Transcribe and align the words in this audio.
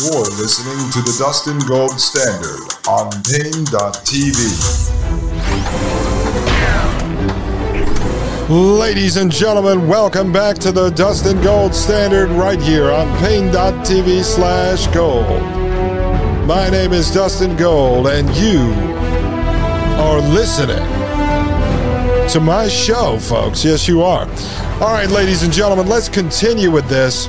You're 0.00 0.22
listening 0.22 0.90
to 0.92 1.02
the 1.02 1.14
Dustin 1.18 1.58
Gold 1.68 2.00
Standard 2.00 2.60
on 2.88 3.10
Paine.tv. 3.24 4.38
Ladies 8.48 9.18
and 9.18 9.30
gentlemen, 9.30 9.86
welcome 9.86 10.32
back 10.32 10.56
to 10.58 10.72
the 10.72 10.88
Dustin 10.90 11.42
Gold 11.42 11.74
Standard 11.74 12.30
right 12.30 12.60
here 12.60 12.90
on 12.90 13.06
Paine.tv 13.18 14.24
slash 14.24 14.86
gold. 14.88 15.42
My 16.46 16.70
name 16.70 16.94
is 16.94 17.10
Dustin 17.10 17.54
Gold, 17.56 18.06
and 18.06 18.28
you 18.36 18.60
are 20.00 20.20
listening 20.20 20.88
to 22.30 22.40
my 22.40 22.66
show, 22.66 23.18
folks. 23.18 23.62
Yes, 23.62 23.86
you 23.86 24.00
are. 24.02 24.26
All 24.80 24.92
right, 24.92 25.10
ladies 25.10 25.42
and 25.42 25.52
gentlemen, 25.52 25.86
let's 25.86 26.08
continue 26.08 26.70
with 26.70 26.88
this. 26.88 27.28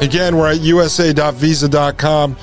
Again, 0.00 0.36
we're 0.36 0.52
at 0.52 0.60
usa.visa.com. 0.60 2.36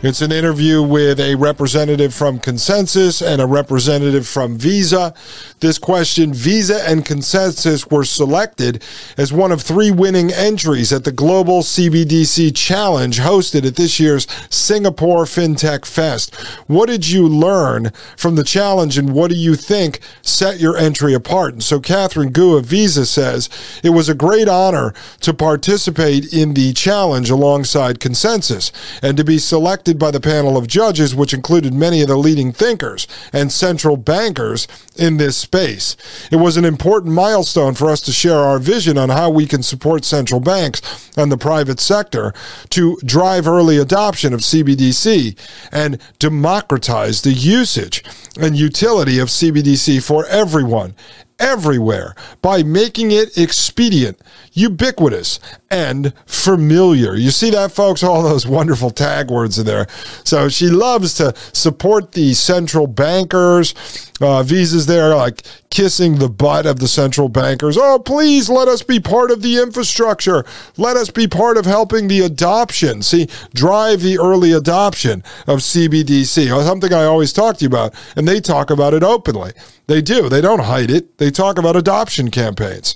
It's 0.00 0.22
an 0.22 0.30
interview 0.30 0.80
with 0.80 1.18
a 1.18 1.34
representative 1.34 2.14
from 2.14 2.38
ConsenSys 2.38 3.20
and 3.20 3.42
a 3.42 3.46
representative 3.46 4.28
from 4.28 4.56
Visa. 4.56 5.12
This 5.58 5.76
question 5.76 6.32
Visa 6.32 6.88
and 6.88 7.04
ConsenSys 7.04 7.90
were 7.90 8.04
selected 8.04 8.84
as 9.16 9.32
one 9.32 9.50
of 9.50 9.60
three 9.60 9.90
winning 9.90 10.32
entries 10.32 10.92
at 10.92 11.02
the 11.02 11.10
Global 11.10 11.62
CBDC 11.62 12.54
Challenge 12.54 13.18
hosted 13.18 13.66
at 13.66 13.74
this 13.74 13.98
year's 13.98 14.28
Singapore 14.50 15.24
FinTech 15.24 15.84
Fest. 15.84 16.32
What 16.68 16.86
did 16.86 17.08
you 17.08 17.26
learn 17.26 17.90
from 18.16 18.36
the 18.36 18.44
challenge 18.44 18.98
and 18.98 19.12
what 19.12 19.32
do 19.32 19.36
you 19.36 19.56
think 19.56 19.98
set 20.22 20.60
your 20.60 20.76
entry 20.76 21.12
apart? 21.12 21.54
And 21.54 21.62
so 21.64 21.80
Catherine 21.80 22.30
Gu 22.30 22.56
of 22.56 22.66
Visa 22.66 23.04
says 23.04 23.48
it 23.82 23.90
was 23.90 24.08
a 24.08 24.14
great 24.14 24.46
honor 24.46 24.94
to 25.22 25.34
participate 25.34 26.32
in 26.32 26.54
the 26.54 26.72
challenge 26.72 27.30
alongside 27.30 27.98
ConsenSys 27.98 28.70
and 29.02 29.16
to 29.16 29.24
be 29.24 29.38
selected 29.38 29.87
by 29.96 30.10
the 30.10 30.18
panel 30.18 30.56
of 30.56 30.66
judges, 30.66 31.14
which 31.14 31.32
included 31.32 31.72
many 31.72 32.02
of 32.02 32.08
the 32.08 32.16
leading 32.16 32.52
thinkers 32.52 33.06
and 33.32 33.52
central 33.52 33.96
bankers 33.96 34.66
in 34.96 35.18
this 35.18 35.36
space. 35.36 35.96
It 36.32 36.36
was 36.36 36.56
an 36.56 36.64
important 36.64 37.14
milestone 37.14 37.74
for 37.74 37.88
us 37.88 38.00
to 38.02 38.12
share 38.12 38.38
our 38.38 38.58
vision 38.58 38.98
on 38.98 39.10
how 39.10 39.30
we 39.30 39.46
can 39.46 39.62
support 39.62 40.04
central 40.04 40.40
banks 40.40 40.82
and 41.16 41.30
the 41.30 41.38
private 41.38 41.78
sector 41.78 42.34
to 42.70 42.96
drive 43.04 43.46
early 43.46 43.78
adoption 43.78 44.32
of 44.32 44.40
CBDC 44.40 45.38
and 45.70 46.00
democratize 46.18 47.22
the 47.22 47.32
usage 47.32 48.02
and 48.40 48.56
utility 48.56 49.20
of 49.20 49.28
CBDC 49.28 50.02
for 50.04 50.26
everyone 50.26 50.96
everywhere 51.38 52.14
by 52.42 52.62
making 52.62 53.10
it 53.10 53.36
expedient, 53.38 54.20
ubiquitous, 54.58 55.38
and 55.70 56.12
familiar. 56.26 57.14
You 57.14 57.30
see 57.30 57.50
that, 57.50 57.72
folks? 57.72 58.02
All 58.02 58.22
those 58.22 58.46
wonderful 58.46 58.90
tag 58.90 59.30
words 59.30 59.58
in 59.58 59.66
there. 59.66 59.86
So 60.24 60.48
she 60.48 60.68
loves 60.68 61.14
to 61.14 61.34
support 61.52 62.12
the 62.12 62.34
central 62.34 62.86
bankers. 62.86 63.74
Uh, 64.20 64.42
Visa's 64.42 64.86
there, 64.86 65.14
like 65.14 65.42
kissing 65.70 66.18
the 66.18 66.28
butt 66.28 66.66
of 66.66 66.80
the 66.80 66.88
central 66.88 67.28
bankers. 67.28 67.76
Oh, 67.78 67.98
please 67.98 68.48
let 68.50 68.66
us 68.66 68.82
be 68.82 68.98
part 68.98 69.30
of 69.30 69.42
the 69.42 69.58
infrastructure. 69.58 70.44
Let 70.76 70.96
us 70.96 71.10
be 71.10 71.28
part 71.28 71.56
of 71.56 71.66
helping 71.66 72.08
the 72.08 72.20
adoption. 72.20 73.02
See, 73.02 73.28
drive 73.54 74.00
the 74.00 74.18
early 74.18 74.52
adoption 74.52 75.22
of 75.46 75.60
CBDC. 75.60 76.48
Something 76.64 76.92
I 76.92 77.04
always 77.04 77.32
talk 77.32 77.58
to 77.58 77.64
you 77.64 77.68
about, 77.68 77.94
and 78.16 78.26
they 78.26 78.40
talk 78.40 78.70
about 78.70 78.94
it 78.94 79.04
openly. 79.04 79.52
They 79.86 80.02
do. 80.02 80.28
They 80.28 80.40
don't 80.40 80.64
hide 80.64 80.90
it. 80.90 81.18
They 81.18 81.30
talk 81.30 81.58
about 81.58 81.76
adoption 81.76 82.30
campaigns. 82.30 82.94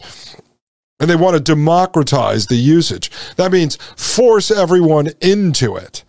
And 1.03 1.11
they 1.11 1.17
want 1.17 1.35
to 1.35 1.43
democratize 1.43 2.47
the 2.47 2.57
usage. 2.57 3.11
That 3.37 3.53
means 3.53 3.77
force 3.97 4.51
everyone 4.51 5.11
into 5.21 5.77
it. 5.77 6.05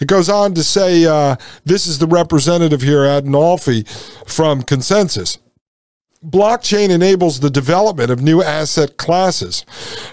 It 0.00 0.06
goes 0.06 0.28
on 0.28 0.54
to 0.54 0.62
say 0.62 1.06
uh, 1.06 1.36
this 1.64 1.86
is 1.86 1.98
the 1.98 2.06
representative 2.06 2.82
here, 2.82 3.00
Adinolfi, 3.00 3.88
from 4.30 4.62
ConsenSys. 4.62 5.38
Blockchain 6.24 6.90
enables 6.90 7.40
the 7.40 7.50
development 7.50 8.10
of 8.10 8.20
new 8.20 8.42
asset 8.42 8.96
classes 8.96 9.64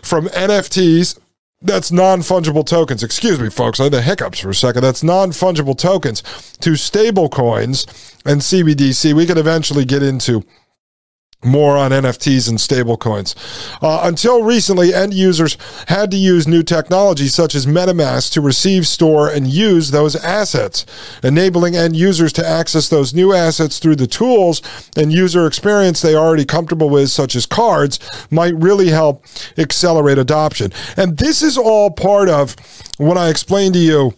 from 0.02 0.28
NFTs 0.28 1.20
that's 1.66 1.92
non 1.92 2.20
fungible 2.20 2.66
tokens. 2.66 3.04
Excuse 3.04 3.40
me, 3.40 3.50
folks. 3.50 3.80
I 3.80 3.84
had 3.84 3.94
the 3.94 4.02
hiccups 4.02 4.40
for 4.40 4.50
a 4.50 4.56
second. 4.56 4.84
That's 4.84 5.04
non 5.04 5.32
fungible 5.32 5.78
tokens 5.78 6.22
to 6.62 6.76
stable 6.76 7.28
coins 7.28 7.86
and 8.26 8.42
CBDC. 8.42 9.14
We 9.14 9.26
could 9.26 9.38
eventually 9.38 9.84
get 9.84 10.04
into 10.04 10.44
more 11.46 11.78
on 11.78 11.92
NFTs 11.92 12.50
and 12.50 12.58
stablecoins. 12.58 13.36
Uh, 13.82 14.02
until 14.04 14.44
recently, 14.44 14.94
end 14.94 15.14
users 15.14 15.58
had 15.88 16.12
to 16.12 16.18
use 16.18 16.48
new 16.48 16.64
technology 16.64 17.28
such 17.28 17.56
as 17.56 17.66
MetaMask 17.66 18.32
to 18.34 18.42
receive, 18.42 18.88
store, 18.88 19.30
and 19.30 19.48
use 19.48 19.92
those 19.92 20.16
assets, 20.16 20.86
enabling 21.24 21.76
end 21.76 21.96
users 21.96 22.34
to 22.34 22.48
access 22.48 22.90
those 22.90 23.14
new 23.14 23.34
assets 23.34 23.80
through 23.80 23.96
the 23.96 24.08
tools 24.08 24.62
and 24.98 25.14
user 25.14 25.46
experience 25.46 26.02
they 26.02 26.16
are 26.16 26.26
already 26.26 26.46
comfortable 26.46 26.90
with, 26.90 27.10
such 27.10 27.36
as 27.36 27.46
cards, 27.46 28.00
might 28.32 28.56
really 28.56 28.90
help 28.90 29.24
accelerate 29.58 30.18
adoption. 30.18 30.72
And 30.98 31.18
this 31.18 31.42
is 31.42 31.58
all 31.58 31.92
part 31.92 32.30
of 32.30 32.56
what 32.98 33.18
I 33.18 33.30
explained 33.30 33.74
to 33.76 33.80
you 33.80 34.14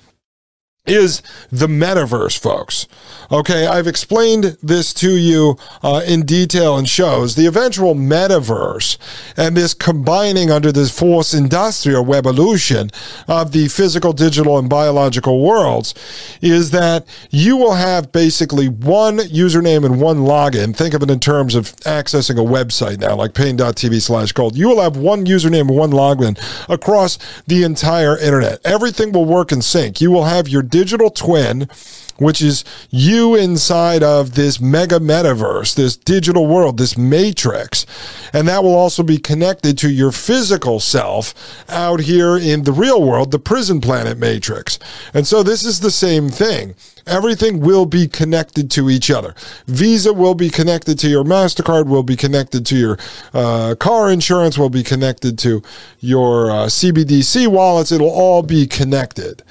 is 0.86 1.22
the 1.52 1.68
metaverse, 1.68 2.38
folks. 2.38 2.88
Okay, 3.30 3.68
I've 3.68 3.88
explained 3.88 4.58
this 4.64 4.94
to 4.96 5.18
you 5.18 5.58
uh, 5.84 6.02
in 6.08 6.26
detail 6.26 6.78
in 6.78 6.86
shows. 6.86 7.36
The 7.36 7.46
eventual 7.46 7.94
metaverse 7.94 8.98
and 9.36 9.58
this 9.58 9.74
combining 9.74 10.50
under 10.50 10.72
this 10.72 10.98
fourth 10.98 11.34
industrial 11.34 12.06
revolution 12.06 12.90
of 13.28 13.52
the 13.52 13.68
physical, 13.68 14.14
digital, 14.14 14.58
and 14.58 14.70
biological 14.70 15.42
worlds 15.42 15.94
is 16.42 16.72
that 16.72 17.06
you 17.30 17.58
will 17.58 17.74
have 17.74 18.14
basically 18.14 18.70
one 18.70 19.18
username 19.18 19.86
and 19.86 20.00
one 20.00 20.20
login. 20.20 20.74
Think 20.74 20.94
of 20.94 21.04
it 21.04 21.12
in 21.12 21.20
terms 21.20 21.54
of 21.54 21.76
accessing 21.78 22.40
a 22.40 22.48
website 22.48 23.00
now, 23.00 23.16
like 23.16 23.34
Paine.tv 23.34 24.02
slash 24.02 24.32
gold. 24.32 24.56
You 24.56 24.70
will 24.70 24.82
have 24.82 24.96
one 24.96 25.26
username 25.26 25.68
and 25.68 25.78
one 25.78 25.92
login 25.92 26.40
across 26.70 27.20
the 27.46 27.64
entire 27.64 28.18
internet. 28.18 28.62
Everything 28.64 29.12
will 29.12 29.26
work 29.26 29.52
in 29.52 29.62
sync. 29.62 30.00
You 30.00 30.12
will 30.12 30.26
have 30.26 30.48
your 30.48 30.62
digital 30.62 31.10
twin 31.10 31.68
which 32.18 32.42
is 32.42 32.64
you 32.90 33.36
inside 33.36 34.04
of 34.04 34.36
this 34.36 34.60
mega 34.60 35.00
metaverse, 35.00 35.76
this 35.76 35.96
digital 35.96 36.48
world, 36.48 36.78
this 36.78 36.98
matrix. 36.98 37.86
And 38.34 38.48
that 38.48 38.64
will 38.64 38.76
also 38.76 39.04
be 39.04 39.18
connected 39.18 39.78
to 39.80 39.90
your 39.90 40.12
physical 40.12 40.80
self 40.80 41.34
out 41.70 42.02
here 42.02 42.38
in 42.38 42.64
the 42.64 42.72
real 42.72 43.02
world, 43.02 43.32
the 43.32 43.40
prison 43.40 43.82
planet 43.82 44.18
matrix. 44.18 44.80
And 45.14 45.28
so 45.28 45.44
this 45.44 45.64
is 45.64 45.80
the 45.80 45.92
same 45.92 46.30
thing. 46.30 46.76
Everything 47.06 47.62
will 47.62 47.86
be 47.86 48.08
connected 48.08 48.70
to 48.72 48.90
each 48.90 49.10
other. 49.10 49.34
Visa 49.68 50.12
will 50.12 50.36
be 50.36 50.50
connected 50.50 51.00
to 51.00 51.08
your 51.08 51.24
MasterCard, 51.24 51.88
will 51.88 52.04
be 52.04 52.18
connected 52.18 52.66
to 52.66 52.76
your 52.78 52.98
uh, 53.34 53.76
car 53.80 54.12
insurance, 54.12 54.58
will 54.58 54.70
be 54.70 54.84
connected 54.84 55.40
to 55.40 55.62
your 56.02 56.52
uh, 56.52 56.66
CBDC 56.66 57.48
wallets. 57.48 57.94
It'll 57.94 58.10
all 58.10 58.44
be 58.44 58.68
connected. 58.68 59.42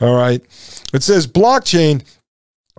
All 0.00 0.14
right. 0.14 0.42
It 0.92 1.02
says 1.02 1.26
blockchain 1.26 2.04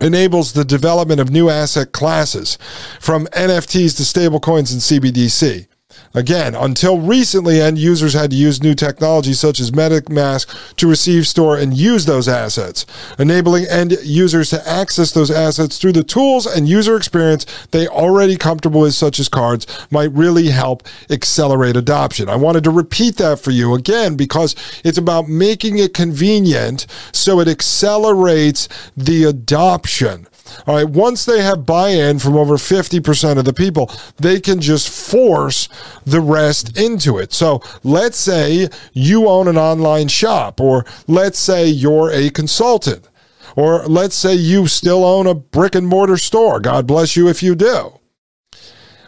enables 0.00 0.52
the 0.52 0.64
development 0.64 1.20
of 1.20 1.30
new 1.30 1.48
asset 1.48 1.92
classes 1.92 2.56
from 3.00 3.26
NFTs 3.26 3.96
to 3.96 4.02
stablecoins 4.02 4.72
and 4.72 4.80
CBDC. 4.80 5.66
Again, 6.14 6.54
until 6.54 6.98
recently, 6.98 7.60
end 7.60 7.78
users 7.78 8.14
had 8.14 8.30
to 8.30 8.36
use 8.36 8.62
new 8.62 8.74
technology 8.74 9.34
such 9.34 9.60
as 9.60 9.70
MetaMask 9.70 10.76
to 10.76 10.88
receive, 10.88 11.26
store, 11.26 11.56
and 11.56 11.76
use 11.76 12.06
those 12.06 12.28
assets, 12.28 12.86
enabling 13.18 13.66
end 13.66 13.96
users 14.02 14.50
to 14.50 14.68
access 14.68 15.12
those 15.12 15.30
assets 15.30 15.78
through 15.78 15.92
the 15.92 16.02
tools 16.02 16.46
and 16.46 16.68
user 16.68 16.96
experience 16.96 17.46
they 17.70 17.86
already 17.86 18.36
comfortable 18.36 18.80
with, 18.80 18.94
such 18.94 19.18
as 19.18 19.28
cards, 19.28 19.66
might 19.90 20.10
really 20.12 20.48
help 20.48 20.82
accelerate 21.10 21.76
adoption. 21.76 22.28
I 22.28 22.36
wanted 22.36 22.64
to 22.64 22.70
repeat 22.70 23.16
that 23.16 23.38
for 23.38 23.50
you 23.50 23.74
again 23.74 24.16
because 24.16 24.54
it's 24.84 24.98
about 24.98 25.28
making 25.28 25.78
it 25.78 25.94
convenient 25.94 26.86
so 27.12 27.40
it 27.40 27.48
accelerates 27.48 28.68
the 28.96 29.24
adoption. 29.24 30.26
All 30.66 30.76
right, 30.76 30.88
once 30.88 31.24
they 31.24 31.42
have 31.42 31.66
buy 31.66 31.90
in 31.90 32.18
from 32.18 32.36
over 32.36 32.54
50% 32.54 33.38
of 33.38 33.44
the 33.44 33.52
people, 33.52 33.90
they 34.16 34.40
can 34.40 34.60
just 34.60 34.88
force 34.88 35.68
the 36.04 36.20
rest 36.20 36.78
into 36.78 37.18
it. 37.18 37.32
So 37.32 37.62
let's 37.82 38.18
say 38.18 38.68
you 38.92 39.28
own 39.28 39.48
an 39.48 39.58
online 39.58 40.08
shop, 40.08 40.60
or 40.60 40.84
let's 41.06 41.38
say 41.38 41.66
you're 41.66 42.10
a 42.10 42.30
consultant, 42.30 43.08
or 43.56 43.86
let's 43.86 44.14
say 44.14 44.34
you 44.34 44.66
still 44.66 45.04
own 45.04 45.26
a 45.26 45.34
brick 45.34 45.74
and 45.74 45.86
mortar 45.86 46.16
store. 46.16 46.60
God 46.60 46.86
bless 46.86 47.16
you 47.16 47.28
if 47.28 47.42
you 47.42 47.54
do. 47.54 47.98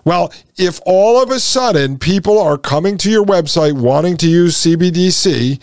Well, 0.04 0.32
if 0.56 0.80
all 0.86 1.22
of 1.22 1.30
a 1.30 1.38
sudden 1.38 1.98
people 1.98 2.38
are 2.38 2.56
coming 2.56 2.96
to 2.98 3.10
your 3.10 3.24
website 3.24 3.74
wanting 3.74 4.16
to 4.18 4.28
use 4.28 4.56
CBDC, 4.56 5.60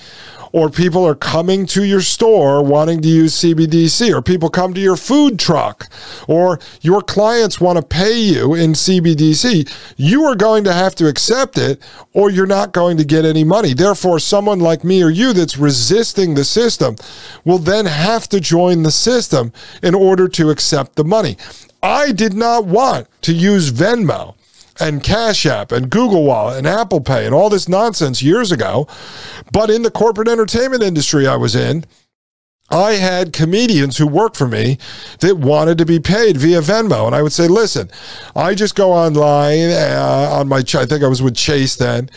or 0.51 0.69
people 0.69 1.05
are 1.05 1.15
coming 1.15 1.65
to 1.67 1.83
your 1.83 2.01
store 2.01 2.63
wanting 2.63 3.01
to 3.01 3.07
use 3.07 3.35
CBDC, 3.35 4.13
or 4.13 4.21
people 4.21 4.49
come 4.49 4.73
to 4.73 4.79
your 4.79 4.97
food 4.97 5.39
truck, 5.39 5.87
or 6.27 6.59
your 6.81 7.01
clients 7.01 7.59
want 7.59 7.77
to 7.77 7.85
pay 7.85 8.17
you 8.19 8.53
in 8.53 8.73
CBDC, 8.73 9.93
you 9.97 10.23
are 10.23 10.35
going 10.35 10.63
to 10.63 10.73
have 10.73 10.95
to 10.95 11.07
accept 11.07 11.57
it 11.57 11.81
or 12.13 12.29
you're 12.29 12.45
not 12.45 12.71
going 12.71 12.97
to 12.97 13.05
get 13.05 13.25
any 13.25 13.43
money. 13.43 13.73
Therefore, 13.73 14.19
someone 14.19 14.59
like 14.59 14.83
me 14.83 15.03
or 15.03 15.09
you 15.09 15.33
that's 15.33 15.57
resisting 15.57 16.33
the 16.33 16.43
system 16.43 16.95
will 17.45 17.59
then 17.59 17.85
have 17.85 18.27
to 18.29 18.39
join 18.39 18.83
the 18.83 18.91
system 18.91 19.51
in 19.83 19.93
order 19.93 20.27
to 20.27 20.49
accept 20.49 20.95
the 20.95 21.03
money. 21.03 21.37
I 21.83 22.11
did 22.11 22.33
not 22.33 22.65
want 22.65 23.07
to 23.21 23.33
use 23.33 23.71
Venmo 23.71 24.36
and 24.79 25.03
Cash 25.03 25.45
App 25.45 25.71
and 25.71 25.89
Google 25.89 26.23
Wallet 26.23 26.57
and 26.57 26.67
Apple 26.67 27.01
Pay 27.01 27.25
and 27.25 27.33
all 27.33 27.49
this 27.49 27.67
nonsense 27.67 28.21
years 28.21 28.51
ago. 28.51 28.87
But 29.51 29.69
in 29.69 29.83
the 29.83 29.91
corporate 29.91 30.27
entertainment 30.27 30.83
industry 30.83 31.27
I 31.27 31.35
was 31.35 31.55
in, 31.55 31.85
I 32.69 32.93
had 32.93 33.31
comedians 33.31 33.97
who 33.97 34.07
worked 34.07 34.35
for 34.35 34.47
me 34.47 34.77
that 35.21 35.37
wanted 35.37 35.77
to 35.77 35.85
be 35.85 35.99
paid 35.99 36.35
via 36.35 36.59
Venmo. 36.59 37.05
And 37.05 37.15
I 37.15 37.21
would 37.21 37.31
say, 37.31 37.47
listen, 37.47 37.89
I 38.35 38.55
just 38.55 38.75
go 38.75 38.91
online 38.91 39.69
uh, 39.69 40.29
on 40.33 40.49
my, 40.49 40.57
I 40.57 40.85
think 40.85 41.03
I 41.03 41.07
was 41.07 41.21
with 41.21 41.35
Chase 41.35 41.77
then. 41.77 42.09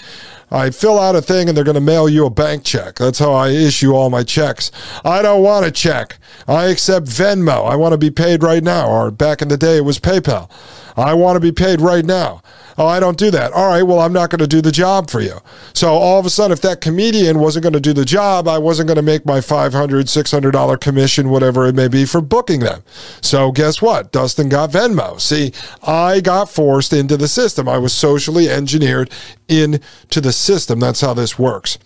I 0.51 0.71
fill 0.71 0.99
out 0.99 1.15
a 1.15 1.23
thing 1.23 1.49
and 1.49 1.57
they're 1.57 1.65
going 1.65 1.77
to 1.77 1.81
mail 1.81 2.09
you 2.09 2.27
a 2.27 2.31
bank 2.31 2.65
check. 2.65 2.97
That's 2.97 3.21
how 3.21 3.33
I 3.33 3.51
issue 3.51 3.95
all 3.95 4.11
my 4.11 4.25
checks. 4.25 4.73
I 5.05 5.23
don't 5.23 5.45
want 5.45 5.65
a 5.65 5.71
check. 5.71 6.19
I 6.49 6.67
accept 6.67 7.07
Venmo. 7.07 7.71
I 7.71 7.77
want 7.77 7.93
to 7.93 7.99
be 7.99 8.11
paid 8.11 8.43
right 8.43 8.63
now. 8.63 8.89
Or 8.89 9.13
back 9.13 9.43
in 9.43 9.49
the 9.49 9.57
day, 9.57 9.77
it 9.77 9.85
was 9.85 10.01
PayPal. 10.01 10.51
I 10.97 11.15
want 11.15 11.37
to 11.37 11.41
be 11.41 11.53
paid 11.53 11.81
right 11.81 12.05
now. 12.05 12.43
Oh, 12.79 12.87
I 12.87 12.99
don't 12.99 13.19
do 13.19 13.31
that. 13.33 13.53
All 13.53 13.69
right, 13.69 13.83
well, 13.83 14.01
I'm 14.01 14.13
not 14.13 14.31
going 14.31 14.39
to 14.39 14.47
do 14.47 14.63
the 14.63 14.73
job 14.73 15.11
for 15.11 15.21
you. 15.21 15.39
So 15.75 15.93
all 15.93 16.19
of 16.19 16.25
a 16.25 16.31
sudden, 16.31 16.53
if 16.53 16.63
that 16.63 16.81
comedian 16.81 17.39
wasn't 17.39 17.65
going 17.65 17.75
to 17.75 17.81
do 17.81 17.93
the 17.93 18.07
job, 18.07 18.49
I 18.49 18.57
wasn't 18.57 18.87
going 18.87 18.97
to 18.97 19.03
make 19.03 19.27
my 19.27 19.41
$500, 19.41 19.71
$600 19.71 20.81
commission, 20.81 21.29
whatever 21.29 21.67
it 21.67 21.75
may 21.75 21.89
be, 21.89 22.07
for 22.07 22.23
booking 22.23 22.61
them. 22.61 22.83
So 23.21 23.53
guess 23.53 23.83
what? 23.83 24.13
Dustin 24.13 24.49
got 24.49 24.71
Venmo. 24.71 25.21
See, 25.21 25.53
I 25.83 26.21
got 26.21 26.49
forced 26.49 26.95
into 26.95 27.19
the 27.19 27.29
system. 27.29 27.69
I 27.69 27.77
was 27.77 27.93
socially 27.93 28.49
engineered 28.49 29.11
into 29.47 30.21
the 30.21 30.33
system. 30.33 30.81
That's 30.81 31.03
how 31.03 31.13
this 31.13 31.39
works. 31.39 31.79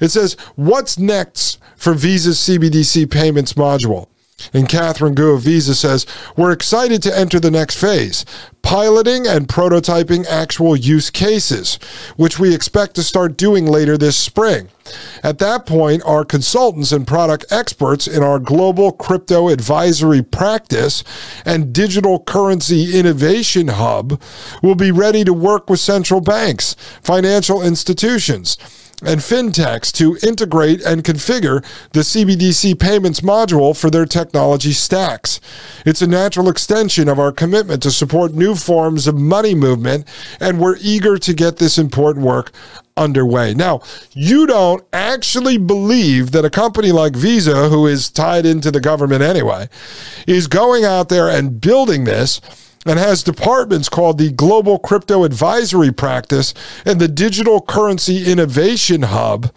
It 0.00 0.08
says, 0.08 0.36
What's 0.56 0.98
next 0.98 1.58
for 1.76 1.94
Visa's 1.94 2.38
CBDC 2.38 3.08
payments 3.08 3.52
module? 3.52 4.08
And 4.52 4.68
Catherine 4.68 5.14
Gu 5.14 5.32
of 5.32 5.42
Visa 5.42 5.74
says, 5.74 6.06
We're 6.36 6.52
excited 6.52 7.02
to 7.02 7.16
enter 7.16 7.40
the 7.40 7.50
next 7.50 7.76
phase, 7.76 8.24
piloting 8.62 9.26
and 9.26 9.48
prototyping 9.48 10.26
actual 10.26 10.76
use 10.76 11.10
cases, 11.10 11.78
which 12.16 12.38
we 12.38 12.54
expect 12.54 12.94
to 12.96 13.02
start 13.02 13.36
doing 13.36 13.66
later 13.66 13.96
this 13.96 14.16
spring. 14.16 14.68
At 15.22 15.38
that 15.38 15.66
point, 15.66 16.02
our 16.04 16.24
consultants 16.24 16.92
and 16.92 17.06
product 17.06 17.46
experts 17.50 18.06
in 18.06 18.22
our 18.22 18.38
global 18.38 18.92
crypto 18.92 19.48
advisory 19.48 20.22
practice 20.22 21.02
and 21.44 21.72
digital 21.72 22.20
currency 22.20 22.98
innovation 22.98 23.68
hub 23.68 24.20
will 24.62 24.74
be 24.74 24.90
ready 24.90 25.24
to 25.24 25.32
work 25.32 25.70
with 25.70 25.80
central 25.80 26.20
banks, 26.20 26.74
financial 27.02 27.62
institutions, 27.62 28.58
and 29.06 29.20
fintechs 29.20 29.92
to 29.92 30.16
integrate 30.26 30.82
and 30.82 31.04
configure 31.04 31.64
the 31.92 32.00
CBDC 32.00 32.78
payments 32.78 33.20
module 33.20 33.78
for 33.78 33.90
their 33.90 34.06
technology 34.06 34.72
stacks. 34.72 35.40
It's 35.84 36.02
a 36.02 36.06
natural 36.06 36.48
extension 36.48 37.08
of 37.08 37.18
our 37.18 37.32
commitment 37.32 37.82
to 37.82 37.90
support 37.90 38.34
new 38.34 38.54
forms 38.54 39.06
of 39.06 39.18
money 39.18 39.54
movement, 39.54 40.06
and 40.40 40.60
we're 40.60 40.76
eager 40.80 41.18
to 41.18 41.34
get 41.34 41.56
this 41.56 41.78
important 41.78 42.24
work 42.24 42.52
underway. 42.96 43.54
Now, 43.54 43.80
you 44.12 44.46
don't 44.46 44.84
actually 44.92 45.58
believe 45.58 46.30
that 46.30 46.44
a 46.44 46.50
company 46.50 46.92
like 46.92 47.16
Visa, 47.16 47.68
who 47.68 47.86
is 47.86 48.10
tied 48.10 48.46
into 48.46 48.70
the 48.70 48.80
government 48.80 49.22
anyway, 49.22 49.68
is 50.26 50.46
going 50.46 50.84
out 50.84 51.08
there 51.08 51.28
and 51.28 51.60
building 51.60 52.04
this 52.04 52.40
and 52.84 52.98
has 52.98 53.22
departments 53.22 53.88
called 53.88 54.18
the 54.18 54.30
Global 54.30 54.78
Crypto 54.78 55.24
Advisory 55.24 55.92
Practice 55.92 56.54
and 56.84 57.00
the 57.00 57.08
Digital 57.08 57.60
Currency 57.60 58.30
Innovation 58.30 59.02
Hub. 59.02 59.52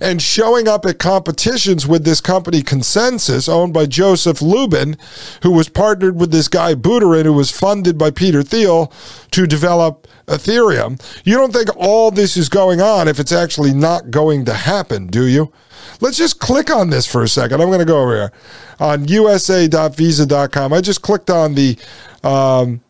And 0.00 0.20
showing 0.20 0.68
up 0.68 0.86
at 0.86 0.98
competitions 0.98 1.86
with 1.86 2.04
this 2.04 2.20
company 2.20 2.62
ConsenSys, 2.62 3.48
owned 3.48 3.72
by 3.72 3.86
Joseph 3.86 4.40
Lubin, 4.40 4.96
who 5.42 5.50
was 5.50 5.68
partnered 5.68 6.18
with 6.18 6.30
this 6.30 6.48
guy 6.48 6.74
Buterin, 6.74 7.24
who 7.24 7.32
was 7.32 7.50
funded 7.50 7.98
by 7.98 8.10
Peter 8.10 8.42
Thiel 8.42 8.92
to 9.30 9.46
develop 9.46 10.08
Ethereum. 10.26 11.00
You 11.24 11.36
don't 11.36 11.52
think 11.52 11.68
all 11.76 12.10
this 12.10 12.36
is 12.36 12.48
going 12.48 12.80
on 12.80 13.08
if 13.08 13.18
it's 13.20 13.32
actually 13.32 13.74
not 13.74 14.10
going 14.10 14.44
to 14.46 14.54
happen, 14.54 15.06
do 15.06 15.26
you? 15.26 15.52
Let's 16.00 16.16
just 16.16 16.40
click 16.40 16.70
on 16.70 16.90
this 16.90 17.06
for 17.06 17.22
a 17.22 17.28
second. 17.28 17.60
I'm 17.60 17.68
going 17.68 17.78
to 17.78 17.84
go 17.84 18.00
over 18.00 18.14
here 18.14 18.32
on 18.80 19.06
usa.visa.com. 19.06 20.72
I 20.72 20.80
just 20.80 21.02
clicked 21.02 21.30
on 21.30 21.54
the 21.54 21.78
um, 22.22 22.80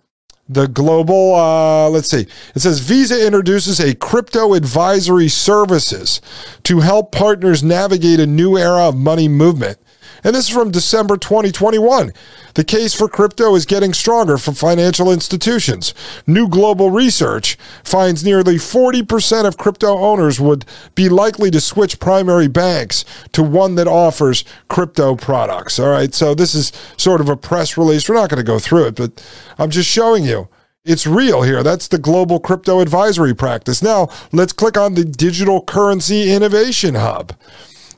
the 0.49 0.67
global 0.67 1.35
uh, 1.35 1.88
let's 1.88 2.11
see. 2.11 2.26
It 2.55 2.61
says 2.61 2.81
visa 2.81 3.25
introduces 3.25 3.81
a 3.81 3.94
crypto 3.94 4.55
advisory 4.55 5.29
services 5.29 6.20
to 6.64 6.81
help 6.81 7.12
partners 7.12 7.62
navigate 7.62 8.20
a 8.20 8.26
new 8.26 8.58
era 8.58 8.88
of 8.88 8.96
money 8.96 9.29
movement 9.29 9.79
and 10.25 10.35
this 10.35 10.49
is 10.49 10.55
from 10.55 10.71
December 10.71 11.17
2021. 11.17 12.12
The 12.55 12.65
case 12.65 12.94
for 12.94 13.09
crypto 13.09 13.55
is 13.55 13.67
getting 13.67 13.93
stronger 13.93 14.38
for 14.38 14.53
financial 14.53 15.12
institutions. 15.12 15.93
New 16.26 16.49
global 16.49 16.91
research 16.91 17.59
finds 17.85 18.25
nearly 18.25 18.56
40% 18.56 19.44
of 19.44 19.59
crypto 19.59 19.99
owners 19.99 20.41
would 20.41 20.65
be 20.94 21.09
likely 21.09 21.50
to 21.50 21.61
switch 21.61 22.00
primary 22.00 22.49
banks 22.49 23.05
to 23.32 23.43
one 23.43 23.75
that 23.75 23.87
offers 23.87 24.44
crypto 24.69 25.15
products. 25.15 25.79
All 25.79 25.91
right, 25.91 26.15
so 26.15 26.35
this 26.35 26.55
is 26.55 26.73
sort 26.97 27.21
of 27.21 27.29
a 27.29 27.37
press 27.37 27.76
release. 27.76 28.09
We're 28.09 28.15
not 28.15 28.31
going 28.31 28.44
to 28.44 28.44
go 28.44 28.59
through 28.59 28.87
it, 28.87 28.97
but 28.97 29.25
I'm 29.59 29.71
just 29.71 29.91
showing 29.91 30.25
you. 30.25 30.49
It's 30.85 31.06
real 31.06 31.43
here. 31.43 31.62
That's 31.62 31.88
the 31.88 31.99
Global 31.99 32.38
Crypto 32.38 32.81
Advisory 32.81 33.35
Practice. 33.35 33.82
Now, 33.82 34.09
let's 34.32 34.53
click 34.53 34.76
on 34.76 34.94
the 34.94 35.05
Digital 35.05 35.62
Currency 35.62 36.31
Innovation 36.31 36.94
Hub. 36.94 37.32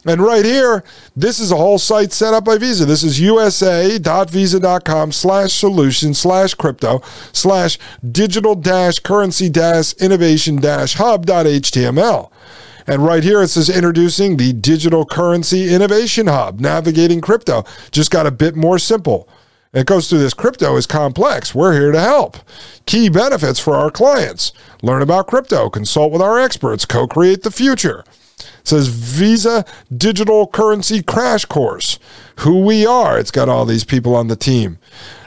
And 0.06 0.20
right 0.20 0.44
here, 0.44 0.84
this 1.16 1.40
is 1.40 1.50
a 1.50 1.56
whole 1.56 1.78
site 1.78 2.12
set 2.12 2.32
up 2.32 2.44
by 2.44 2.58
Visa. 2.58 2.84
This 2.84 3.02
is 3.02 3.18
usa.visa.com 3.20 5.10
slash 5.12 5.52
solution 5.52 6.14
slash 6.14 6.54
crypto 6.54 7.02
slash 7.32 7.76
digital 8.12 8.54
dash 8.54 9.00
currency 9.00 9.48
dash 9.48 9.94
innovation 9.94 10.56
dash 10.56 10.94
hub.html. 10.94 12.30
And 12.86 13.04
right 13.04 13.24
here 13.24 13.42
it 13.42 13.48
says 13.48 13.68
introducing 13.68 14.36
the 14.36 14.52
Digital 14.52 15.04
Currency 15.04 15.74
Innovation 15.74 16.28
Hub, 16.28 16.60
navigating 16.60 17.20
crypto. 17.20 17.64
Just 17.90 18.12
got 18.12 18.28
a 18.28 18.30
bit 18.30 18.54
more 18.54 18.78
simple. 18.78 19.28
It 19.72 19.88
goes 19.88 20.08
through 20.08 20.20
this 20.20 20.34
crypto 20.34 20.76
is 20.76 20.86
complex. 20.86 21.52
We're 21.52 21.72
here 21.72 21.90
to 21.90 22.00
help. 22.00 22.36
Key 22.86 23.08
benefits 23.08 23.58
for 23.58 23.74
our 23.74 23.90
clients. 23.90 24.52
Learn 24.82 25.02
about 25.02 25.26
crypto, 25.26 25.68
consult 25.68 26.12
with 26.12 26.22
our 26.22 26.38
experts, 26.38 26.84
co 26.84 27.08
create 27.08 27.42
the 27.42 27.50
future. 27.50 28.04
Says 28.66 28.88
Visa 28.88 29.64
Digital 29.96 30.48
Currency 30.48 31.00
Crash 31.00 31.44
Course. 31.44 32.00
Who 32.40 32.62
we 32.62 32.84
are. 32.84 33.16
It's 33.16 33.30
got 33.30 33.48
all 33.48 33.64
these 33.64 33.84
people 33.84 34.16
on 34.16 34.26
the 34.26 34.34
team. 34.34 34.78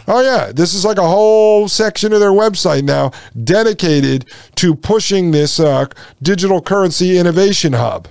Oh, 0.10 0.22
yeah, 0.22 0.52
this 0.52 0.74
is 0.74 0.84
like 0.84 0.98
a 0.98 1.08
whole 1.08 1.70
section 1.70 2.12
of 2.12 2.20
their 2.20 2.32
website 2.32 2.84
now 2.84 3.12
dedicated 3.42 4.26
to 4.56 4.76
pushing 4.76 5.32
this 5.32 5.58
uh, 5.58 5.86
digital 6.22 6.62
currency 6.62 7.18
innovation 7.18 7.74
hub. 7.74 8.10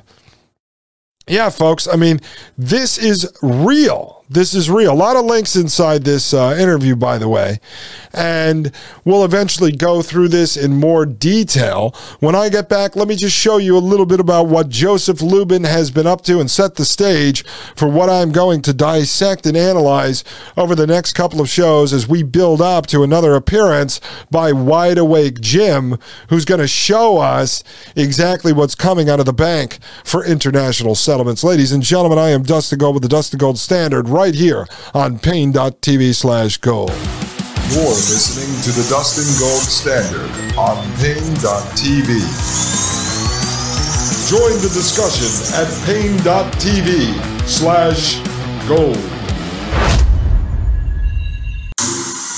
Yeah, 1.27 1.51
folks, 1.51 1.87
I 1.87 1.97
mean, 1.97 2.21
this 2.57 2.97
is 2.97 3.31
real. 3.43 4.18
This 4.31 4.53
is 4.53 4.71
real. 4.71 4.93
A 4.93 4.95
lot 4.95 5.17
of 5.17 5.25
links 5.25 5.57
inside 5.57 6.05
this 6.05 6.35
uh, 6.35 6.55
interview, 6.61 6.95
by 6.95 7.17
the 7.17 7.31
way. 7.31 7.61
And 8.13 8.73
we'll 9.03 9.25
eventually 9.25 9.73
go 9.73 10.03
through 10.03 10.29
this 10.29 10.55
in 10.55 10.77
more 10.77 11.07
detail. 11.07 11.95
When 12.21 12.35
I 12.35 12.51
get 12.51 12.69
back, 12.69 12.95
let 12.95 13.09
me 13.09 13.17
just 13.17 13.35
show 13.35 13.57
you 13.57 13.75
a 13.75 13.79
little 13.79 14.05
bit 14.05 14.21
about 14.21 14.49
what 14.49 14.69
Joseph 14.69 15.23
Lubin 15.23 15.65
has 15.65 15.91
been 15.91 16.07
up 16.07 16.23
to 16.25 16.41
and 16.41 16.51
set 16.51 16.75
the 16.75 16.85
stage 16.85 17.43
for 17.75 17.89
what 17.89 18.11
I'm 18.11 18.31
going 18.31 18.61
to 18.63 18.75
dissect 18.75 19.47
and 19.47 19.57
analyze 19.57 20.25
over 20.59 20.75
the 20.75 20.87
next 20.87 21.15
couple 21.15 21.41
of 21.41 21.49
shows 21.49 21.95
as 21.95 22.07
we 22.07 22.23
build 22.23 22.61
up 22.61 22.87
to 22.89 23.03
another 23.03 23.35
appearance 23.35 23.99
by 24.31 24.53
Wide 24.53 24.99
Awake 24.99 25.41
Jim, 25.41 25.97
who's 26.29 26.45
going 26.45 26.61
to 26.61 26.69
show 26.69 27.17
us 27.17 27.65
exactly 27.97 28.53
what's 28.53 28.75
coming 28.75 29.09
out 29.09 29.21
of 29.21 29.27
the 29.27 29.33
bank 29.33 29.79
for 30.05 30.23
international 30.23 30.95
settlements. 30.95 31.43
Ladies 31.43 31.73
and 31.73 31.83
gentlemen, 31.83 32.19
I 32.19 32.29
am 32.29 32.43
Dustin 32.43 32.79
Gold 32.79 32.95
with 32.95 33.03
the 33.03 33.09
Dustin 33.09 33.39
Gold 33.39 33.59
Standard 33.59 34.18
right 34.19 34.35
here 34.35 34.67
on 34.95 35.17
Paine.tv 35.17 36.13
slash 36.13 36.57
gold. 36.57 36.91
You're 37.71 37.87
listening 37.87 38.51
to 38.67 38.73
the 38.75 38.85
Dustin 38.91 39.31
Gold 39.39 39.63
Standard 39.63 40.27
on 40.59 40.75
Paine.tv. 40.99 42.19
Join 44.27 44.59
the 44.59 44.75
discussion 44.75 45.31
at 45.55 45.71
Paine.tv 45.87 47.15
slash 47.47 48.19
gold. 48.67 48.99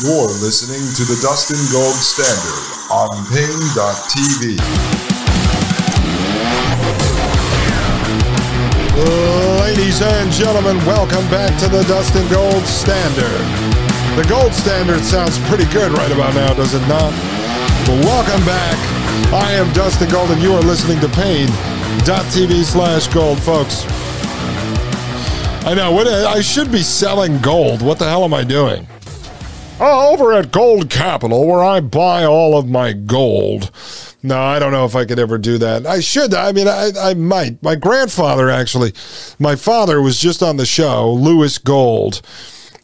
You're 0.05 0.29
listening 0.45 0.85
to 1.01 1.05
the 1.09 1.17
Dustin 1.23 1.65
Gold 1.73 1.97
Standard 1.97 2.61
on 2.93 3.09
Paine.tv. 3.33 4.61
Uh, 9.03 9.60
Ladies 9.71 10.03
and 10.03 10.33
gentlemen, 10.33 10.79
welcome 10.79 11.25
back 11.31 11.57
to 11.61 11.69
the 11.69 11.85
Dustin 11.85 12.29
Gold 12.29 12.65
Standard. 12.65 13.41
The 14.17 14.29
Gold 14.29 14.53
Standard 14.53 15.01
sounds 15.05 15.39
pretty 15.49 15.65
good 15.73 15.93
right 15.93 16.11
about 16.11 16.35
now, 16.35 16.53
does 16.55 16.75
it 16.75 16.81
not? 16.89 17.13
Well, 17.87 18.03
welcome 18.03 18.45
back. 18.45 18.75
I 19.33 19.53
am 19.53 19.73
Dustin 19.73 20.11
Gold, 20.11 20.31
and 20.31 20.43
you 20.43 20.55
are 20.55 20.61
listening 20.61 20.99
to 20.99 21.09
Paine.tv 21.11 22.65
slash 22.65 23.07
gold, 23.15 23.41
folks. 23.43 23.85
I 25.65 25.75
know, 25.77 25.93
what, 25.93 26.09
I 26.09 26.41
should 26.41 26.73
be 26.73 26.83
selling 26.83 27.39
gold. 27.39 27.81
What 27.81 28.01
the 28.01 28.09
hell 28.09 28.25
am 28.25 28.35
I 28.35 28.43
doing? 28.43 28.89
Oh, 29.79 30.13
over 30.13 30.33
at 30.33 30.51
Gold 30.51 30.91
Capital, 30.91 31.47
where 31.47 31.63
I 31.63 31.79
buy 31.79 32.25
all 32.25 32.59
of 32.59 32.69
my 32.69 32.93
gold. 32.93 33.71
No, 34.23 34.39
I 34.39 34.59
don't 34.59 34.73
know 34.73 34.85
if 34.85 34.95
I 34.95 35.07
could 35.07 35.19
ever 35.19 35.39
do 35.39 35.57
that. 35.59 35.87
I 35.87 36.01
should. 36.01 36.35
I 36.35 36.53
mean, 36.53 36.69
I, 36.69 36.91
I 36.99 37.15
might. 37.15 37.63
My 37.63 37.75
grandfather, 37.75 38.51
actually, 38.51 38.93
my 39.39 39.57
father 39.57 40.03
was 40.03 40.21
just 40.21 40.43
on 40.43 40.59
the 40.59 40.67
show, 40.67 41.11
Lewis 41.11 41.57
Gold. 41.59 42.21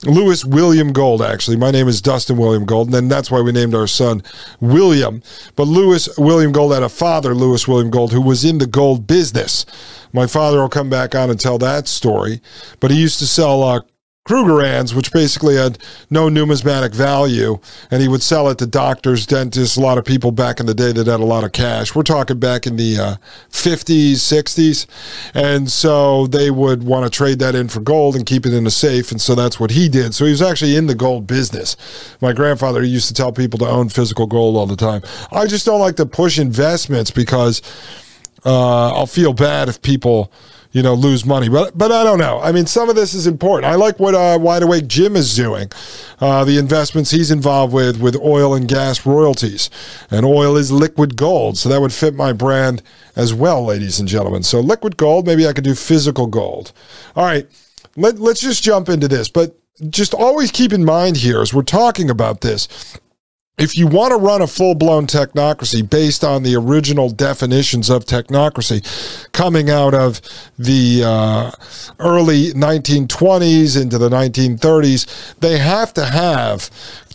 Lewis 0.04 0.44
William 0.44 0.92
Gold, 0.92 1.22
actually. 1.22 1.56
My 1.56 1.70
name 1.70 1.88
is 1.88 2.02
Dustin 2.02 2.36
William 2.36 2.64
Gold, 2.64 2.88
and 2.88 2.94
then 2.94 3.08
that's 3.08 3.30
why 3.30 3.40
we 3.40 3.52
named 3.52 3.74
our 3.74 3.86
son 3.86 4.22
William. 4.60 5.22
But 5.56 5.64
Lewis 5.64 6.08
William 6.18 6.52
Gold 6.52 6.72
had 6.72 6.82
a 6.82 6.88
father, 6.88 7.34
Lewis 7.34 7.66
William 7.66 7.90
Gold, 7.90 8.12
who 8.12 8.20
was 8.20 8.44
in 8.44 8.58
the 8.58 8.66
gold 8.66 9.06
business. 9.06 9.66
My 10.12 10.26
father 10.26 10.58
will 10.58 10.68
come 10.68 10.90
back 10.90 11.14
on 11.14 11.30
and 11.30 11.40
tell 11.40 11.58
that 11.58 11.88
story. 11.88 12.40
But 12.80 12.90
he 12.90 13.00
used 13.00 13.18
to 13.18 13.26
sell 13.26 13.62
uh, 13.62 13.80
Krugerrands, 14.26 14.92
which 14.92 15.12
basically 15.12 15.54
had 15.54 15.78
no 16.10 16.28
numismatic 16.28 16.92
value, 16.92 17.58
and 17.90 18.02
he 18.02 18.08
would 18.08 18.22
sell 18.22 18.48
it 18.48 18.58
to 18.58 18.66
doctors, 18.66 19.24
dentists, 19.24 19.76
a 19.76 19.80
lot 19.80 19.98
of 19.98 20.04
people 20.04 20.32
back 20.32 20.58
in 20.58 20.66
the 20.66 20.74
day 20.74 20.92
that 20.92 21.06
had 21.06 21.20
a 21.20 21.24
lot 21.24 21.44
of 21.44 21.52
cash. 21.52 21.94
We're 21.94 22.02
talking 22.02 22.40
back 22.40 22.66
in 22.66 22.76
the 22.76 22.98
uh, 22.98 23.16
50s, 23.50 24.14
60s. 24.14 24.86
And 25.32 25.70
so 25.70 26.26
they 26.26 26.50
would 26.50 26.82
want 26.82 27.04
to 27.04 27.16
trade 27.16 27.38
that 27.38 27.54
in 27.54 27.68
for 27.68 27.80
gold 27.80 28.16
and 28.16 28.26
keep 28.26 28.44
it 28.46 28.52
in 28.52 28.66
a 28.66 28.70
safe. 28.70 29.12
And 29.12 29.20
so 29.20 29.34
that's 29.36 29.60
what 29.60 29.70
he 29.70 29.88
did. 29.88 30.14
So 30.14 30.24
he 30.24 30.32
was 30.32 30.42
actually 30.42 30.76
in 30.76 30.86
the 30.86 30.94
gold 30.94 31.26
business. 31.26 31.76
My 32.20 32.32
grandfather 32.32 32.82
used 32.82 33.06
to 33.08 33.14
tell 33.14 33.32
people 33.32 33.58
to 33.60 33.68
own 33.68 33.88
physical 33.88 34.26
gold 34.26 34.56
all 34.56 34.66
the 34.66 34.76
time. 34.76 35.02
I 35.30 35.46
just 35.46 35.64
don't 35.64 35.80
like 35.80 35.96
to 35.96 36.06
push 36.06 36.38
investments 36.38 37.12
because 37.12 37.62
uh, 38.44 38.92
I'll 38.92 39.06
feel 39.06 39.32
bad 39.32 39.68
if 39.68 39.80
people 39.82 40.32
you 40.76 40.82
know, 40.82 40.92
lose 40.92 41.24
money. 41.24 41.48
But 41.48 41.76
but 41.76 41.90
I 41.90 42.04
don't 42.04 42.18
know. 42.18 42.38
I 42.38 42.52
mean, 42.52 42.66
some 42.66 42.90
of 42.90 42.96
this 42.96 43.14
is 43.14 43.26
important. 43.26 43.72
I 43.72 43.76
like 43.76 43.98
what 43.98 44.14
uh, 44.14 44.38
Wide 44.38 44.62
Awake 44.62 44.86
Jim 44.86 45.16
is 45.16 45.34
doing, 45.34 45.70
uh, 46.20 46.44
the 46.44 46.58
investments 46.58 47.10
he's 47.10 47.30
involved 47.30 47.72
with 47.72 47.98
with 47.98 48.14
oil 48.16 48.54
and 48.54 48.68
gas 48.68 49.06
royalties, 49.06 49.70
and 50.10 50.26
oil 50.26 50.54
is 50.54 50.70
liquid 50.70 51.16
gold, 51.16 51.56
so 51.56 51.70
that 51.70 51.80
would 51.80 51.94
fit 51.94 52.12
my 52.14 52.34
brand 52.34 52.82
as 53.16 53.32
well, 53.32 53.64
ladies 53.64 53.98
and 53.98 54.06
gentlemen. 54.06 54.42
So 54.42 54.60
liquid 54.60 54.98
gold, 54.98 55.26
maybe 55.26 55.46
I 55.46 55.54
could 55.54 55.64
do 55.64 55.74
physical 55.74 56.26
gold. 56.26 56.72
All 57.14 57.24
right, 57.24 57.48
let, 57.96 58.18
let's 58.18 58.42
just 58.42 58.62
jump 58.62 58.90
into 58.90 59.08
this, 59.08 59.30
but 59.30 59.58
just 59.88 60.12
always 60.12 60.50
keep 60.50 60.74
in 60.74 60.84
mind 60.84 61.16
here 61.16 61.40
as 61.40 61.54
we're 61.54 61.62
talking 61.62 62.10
about 62.10 62.42
this 62.42 62.98
if 63.58 63.74
you 63.74 63.86
want 63.86 64.10
to 64.10 64.18
run 64.18 64.42
a 64.42 64.46
full 64.46 64.74
blown 64.74 65.06
technocracy 65.06 65.88
based 65.88 66.22
on 66.22 66.42
the 66.42 66.54
original 66.54 67.08
definitions 67.08 67.88
of 67.88 68.04
technocracy 68.04 68.82
coming 69.32 69.70
out 69.70 69.94
of 69.94 70.20
the 70.58 71.02
uh, 71.02 71.50
early 71.98 72.52
1920s 72.52 73.80
into 73.80 73.96
the 73.96 74.10
1930s, 74.10 75.38
they 75.40 75.56
have 75.56 75.94
to 75.94 76.04
have 76.04 76.70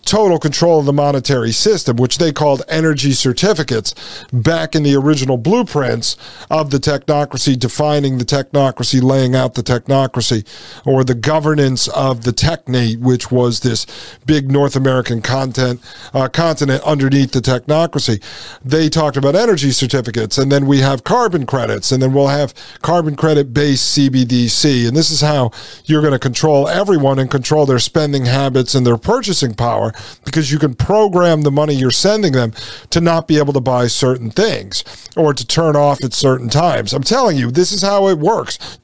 total 0.06 0.40
control 0.40 0.80
of 0.80 0.86
the 0.86 0.94
monetary 0.94 1.52
system, 1.52 1.98
which 1.98 2.18
they 2.18 2.32
called 2.32 2.64
energy 2.68 3.12
certificates 3.12 3.94
back 4.34 4.76
in 4.76 4.84
the 4.84 4.96
original 4.96 5.38
blueprints 5.38 6.18
of 6.50 6.72
the 6.72 6.78
technocracy, 6.78 7.58
defining 7.58 8.18
the 8.18 8.26
technocracy, 8.26 9.02
laying 9.02 9.36
out 9.36 9.54
the 9.54 9.64
technocracy, 9.64 10.46
or 10.86 11.04
the 11.04 11.16
governance 11.16 11.88
of 11.90 12.24
the 12.24 12.34
technate, 12.34 13.00
which 13.00 13.32
was 13.32 13.62
this 13.62 13.86
big 14.26 14.52
North 14.52 14.76
American 14.76 15.22
content 15.22 15.82
uh, 16.14 16.28
continent 16.28 16.84
underneath 16.84 17.32
the 17.32 17.40
technocracy. 17.40 18.22
They 18.64 18.90
talked 18.90 19.18
about 19.18 19.36
energy 19.36 19.72
certificates, 19.72 20.38
and 20.38 20.52
then 20.52 20.66
we 20.66 20.80
have 20.80 21.04
carbon 21.04 21.46
credits, 21.46 21.92
and 21.92 22.02
then 22.02 22.14
we'll 22.14 22.28
have 22.28 22.54
carbon 22.82 23.16
credit 23.16 23.54
based 23.54 23.98
CBDC. 23.98 24.88
And 24.88 24.98
this 24.98 25.12
is 25.12 25.22
how 25.22 25.52
you're 25.86 26.02
going 26.02 26.14
to 26.14 26.20
control 26.20 26.68
everyone 26.68 27.20
and 27.20 27.30
control 27.30 27.66
their 27.66 27.80
spending 27.80 28.26
habits 28.26 28.76
and 28.76 28.86
their 28.86 28.98
purchasing 28.98 29.54
power 29.54 29.91
because 30.26 30.52
you 30.52 30.60
can 30.60 30.74
program 30.74 31.42
the 31.42 31.52
money 31.52 31.74
you're 31.74 31.92
sending 31.92 32.34
them 32.34 32.54
to 32.90 33.02
not 33.02 33.28
be 33.28 33.38
able 33.38 33.54
to 33.54 33.62
buy 33.62 33.88
certain 33.88 34.32
things 34.32 34.84
or 35.16 35.34
to 35.34 35.46
turn 35.46 35.76
off 35.76 36.04
at 36.04 36.14
certain 36.14 36.50
times. 36.50 36.94
I'm 36.94 37.04
telling 37.04 37.38
you, 37.38 37.52
this 37.52 37.72
is 37.72 37.82
how 37.82 38.08
it 38.08 38.20
works. 38.20 38.80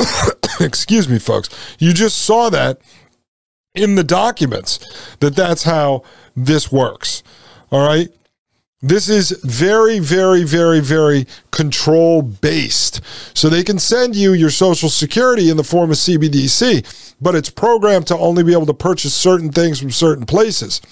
Excuse 0.60 1.08
me, 1.08 1.18
folks. 1.18 1.48
You 1.78 1.92
just 1.92 2.18
saw 2.18 2.50
that 2.50 2.80
in 3.74 3.96
the 3.96 4.04
documents 4.04 4.78
that 5.20 5.34
that's 5.34 5.64
how 5.64 6.02
this 6.36 6.70
works. 6.70 7.22
All 7.70 7.86
right. 7.86 8.08
This 8.84 9.08
is 9.08 9.30
very, 9.42 9.98
very, 9.98 10.44
very, 10.44 10.80
very 10.80 11.26
control 11.50 12.20
based. 12.20 13.00
So 13.32 13.48
they 13.48 13.64
can 13.64 13.78
send 13.78 14.14
you 14.14 14.34
your 14.34 14.50
social 14.50 14.90
security 14.90 15.48
in 15.48 15.56
the 15.56 15.64
form 15.64 15.90
of 15.90 15.96
CBDC, 15.96 17.16
but 17.18 17.34
it's 17.34 17.48
programmed 17.48 18.06
to 18.08 18.18
only 18.18 18.42
be 18.42 18.52
able 18.52 18.66
to 18.66 18.74
purchase 18.74 19.14
certain 19.14 19.50
things 19.50 19.80
from 19.80 19.90
certain 19.90 20.26
places. 20.26 20.82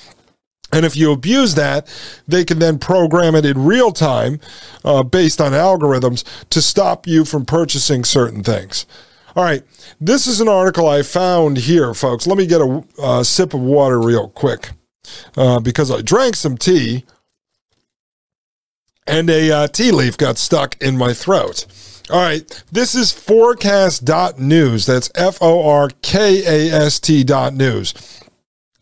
And 0.72 0.86
if 0.86 0.96
you 0.96 1.12
abuse 1.12 1.54
that, 1.56 1.86
they 2.26 2.46
can 2.46 2.60
then 2.60 2.78
program 2.78 3.34
it 3.34 3.44
in 3.44 3.62
real 3.62 3.92
time 3.92 4.40
uh, 4.86 5.02
based 5.02 5.38
on 5.38 5.52
algorithms 5.52 6.24
to 6.48 6.62
stop 6.62 7.06
you 7.06 7.26
from 7.26 7.44
purchasing 7.44 8.04
certain 8.04 8.42
things. 8.42 8.86
All 9.36 9.44
right, 9.44 9.64
this 10.00 10.26
is 10.26 10.40
an 10.40 10.48
article 10.48 10.88
I 10.88 11.02
found 11.02 11.58
here, 11.58 11.92
folks. 11.92 12.26
Let 12.26 12.38
me 12.38 12.46
get 12.46 12.62
a 12.62 12.82
uh, 12.98 13.22
sip 13.22 13.52
of 13.52 13.60
water 13.60 14.00
real 14.00 14.30
quick 14.30 14.70
uh, 15.36 15.60
because 15.60 15.90
I 15.90 16.00
drank 16.00 16.36
some 16.36 16.56
tea 16.56 17.04
and 19.06 19.28
a 19.30 19.50
uh, 19.50 19.66
tea 19.68 19.90
leaf 19.90 20.16
got 20.16 20.38
stuck 20.38 20.80
in 20.80 20.96
my 20.96 21.12
throat. 21.12 21.66
All 22.10 22.20
right, 22.20 22.64
this 22.70 22.94
is 22.94 23.12
forkast.news. 23.12 24.86
That's 24.86 25.10
F 25.14 25.38
O 25.40 25.68
R 25.68 25.90
K 26.02 26.42
A 26.44 26.74
S 26.74 27.00
T 27.00 27.24
dot 27.24 27.54
news. 27.54 27.94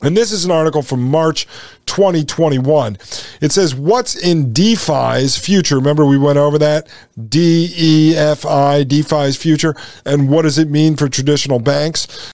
And 0.02 0.16
this 0.16 0.32
is 0.32 0.46
an 0.46 0.50
article 0.50 0.80
from 0.80 1.02
March 1.02 1.46
2021. 1.84 2.96
It 3.42 3.52
says, 3.52 3.74
What's 3.74 4.16
in 4.16 4.52
DeFi's 4.52 5.36
future? 5.36 5.76
Remember, 5.76 6.06
we 6.06 6.16
went 6.16 6.38
over 6.38 6.58
that? 6.58 6.88
D 7.28 7.72
E 7.76 8.16
F 8.16 8.46
I, 8.46 8.82
DeFi's 8.84 9.36
future. 9.36 9.76
And 10.06 10.30
what 10.30 10.42
does 10.42 10.58
it 10.58 10.70
mean 10.70 10.96
for 10.96 11.08
traditional 11.08 11.58
banks? 11.58 12.32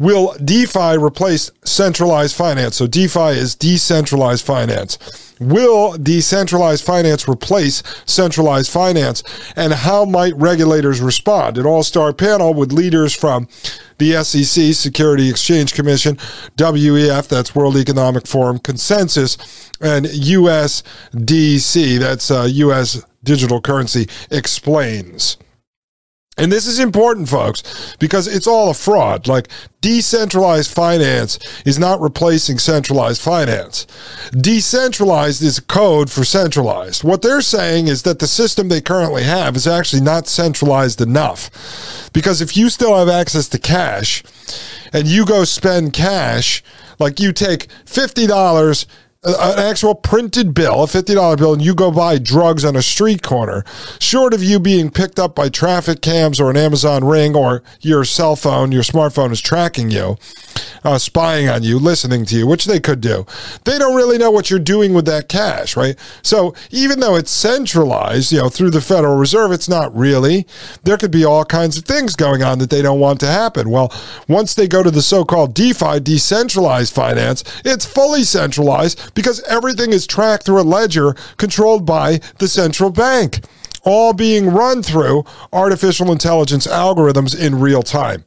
Will 0.00 0.34
DeFi 0.42 0.96
replace 0.96 1.50
centralized 1.62 2.34
finance? 2.34 2.76
So 2.76 2.86
DeFi 2.86 3.32
is 3.38 3.54
decentralized 3.54 4.46
finance. 4.46 4.96
Will 5.38 5.92
decentralized 5.98 6.82
finance 6.82 7.28
replace 7.28 7.82
centralized 8.06 8.70
finance? 8.70 9.22
And 9.56 9.74
how 9.74 10.06
might 10.06 10.34
regulators 10.36 11.02
respond? 11.02 11.58
An 11.58 11.66
all 11.66 11.82
star 11.82 12.14
panel 12.14 12.54
with 12.54 12.72
leaders 12.72 13.14
from 13.14 13.46
the 13.98 14.24
SEC, 14.24 14.72
Security 14.72 15.28
Exchange 15.28 15.74
Commission, 15.74 16.16
WEF, 16.56 17.28
that's 17.28 17.54
World 17.54 17.76
Economic 17.76 18.26
Forum, 18.26 18.58
ConsenSys, 18.58 19.36
and 19.82 20.06
USDC, 20.06 21.98
that's 21.98 22.30
uh, 22.30 22.48
US 22.50 23.04
Digital 23.22 23.60
Currency, 23.60 24.08
explains. 24.30 25.36
And 26.38 26.50
this 26.50 26.66
is 26.66 26.78
important, 26.78 27.28
folks, 27.28 27.96
because 27.98 28.26
it's 28.26 28.46
all 28.46 28.70
a 28.70 28.74
fraud. 28.74 29.28
Like 29.28 29.48
decentralized 29.82 30.72
finance 30.72 31.38
is 31.66 31.78
not 31.78 32.00
replacing 32.00 32.58
centralized 32.58 33.20
finance. 33.20 33.86
Decentralized 34.30 35.42
is 35.42 35.60
code 35.60 36.10
for 36.10 36.24
centralized. 36.24 37.04
What 37.04 37.20
they're 37.20 37.42
saying 37.42 37.88
is 37.88 38.04
that 38.04 38.20
the 38.20 38.26
system 38.26 38.68
they 38.68 38.80
currently 38.80 39.24
have 39.24 39.54
is 39.54 39.66
actually 39.66 40.02
not 40.02 40.28
centralized 40.28 41.00
enough. 41.00 42.10
Because 42.14 42.40
if 42.40 42.56
you 42.56 42.70
still 42.70 42.96
have 42.96 43.08
access 43.08 43.48
to 43.48 43.58
cash 43.58 44.22
and 44.92 45.06
you 45.06 45.26
go 45.26 45.44
spend 45.44 45.92
cash, 45.92 46.62
like 46.98 47.20
you 47.20 47.32
take 47.32 47.68
$50 47.84 48.86
an 49.22 49.58
actual 49.58 49.94
printed 49.94 50.54
bill, 50.54 50.84
a 50.84 50.86
$50 50.86 51.36
bill, 51.36 51.52
and 51.52 51.60
you 51.60 51.74
go 51.74 51.90
buy 51.90 52.16
drugs 52.16 52.64
on 52.64 52.74
a 52.74 52.80
street 52.80 53.22
corner, 53.22 53.64
short 53.98 54.32
of 54.32 54.42
you 54.42 54.58
being 54.58 54.90
picked 54.90 55.18
up 55.18 55.34
by 55.34 55.50
traffic 55.50 56.00
cams 56.00 56.40
or 56.40 56.48
an 56.48 56.56
Amazon 56.56 57.04
ring 57.04 57.36
or 57.36 57.62
your 57.82 58.02
cell 58.02 58.34
phone, 58.34 58.72
your 58.72 58.82
smartphone 58.82 59.30
is 59.30 59.40
tracking 59.42 59.90
you, 59.90 60.16
uh, 60.84 60.96
spying 60.96 61.50
on 61.50 61.62
you, 61.62 61.78
listening 61.78 62.24
to 62.24 62.34
you, 62.34 62.46
which 62.46 62.64
they 62.64 62.80
could 62.80 63.02
do. 63.02 63.26
They 63.64 63.76
don't 63.78 63.94
really 63.94 64.16
know 64.16 64.30
what 64.30 64.48
you're 64.48 64.58
doing 64.58 64.94
with 64.94 65.04
that 65.04 65.28
cash, 65.28 65.76
right? 65.76 65.96
So 66.22 66.54
even 66.70 67.00
though 67.00 67.16
it's 67.16 67.30
centralized, 67.30 68.32
you 68.32 68.38
know, 68.38 68.48
through 68.48 68.70
the 68.70 68.80
Federal 68.80 69.18
Reserve, 69.18 69.52
it's 69.52 69.68
not 69.68 69.94
really. 69.94 70.46
There 70.84 70.96
could 70.96 71.10
be 71.10 71.26
all 71.26 71.44
kinds 71.44 71.76
of 71.76 71.84
things 71.84 72.16
going 72.16 72.42
on 72.42 72.58
that 72.60 72.70
they 72.70 72.80
don't 72.80 73.00
want 73.00 73.20
to 73.20 73.26
happen. 73.26 73.68
Well, 73.68 73.92
once 74.28 74.54
they 74.54 74.66
go 74.66 74.82
to 74.82 74.90
the 74.90 75.02
so 75.02 75.26
called 75.26 75.52
DeFi, 75.52 76.00
decentralized 76.00 76.94
finance, 76.94 77.44
it's 77.66 77.84
fully 77.84 78.22
centralized 78.24 79.09
because 79.14 79.40
everything 79.44 79.92
is 79.92 80.06
tracked 80.06 80.44
through 80.44 80.60
a 80.60 80.62
ledger 80.62 81.14
controlled 81.36 81.86
by 81.86 82.20
the 82.38 82.48
central 82.48 82.90
bank. 82.90 83.40
all 83.82 84.12
being 84.12 84.50
run 84.50 84.82
through 84.82 85.24
artificial 85.54 86.12
intelligence 86.12 86.66
algorithms 86.66 87.34
in 87.34 87.58
real 87.58 87.82
time. 87.82 88.24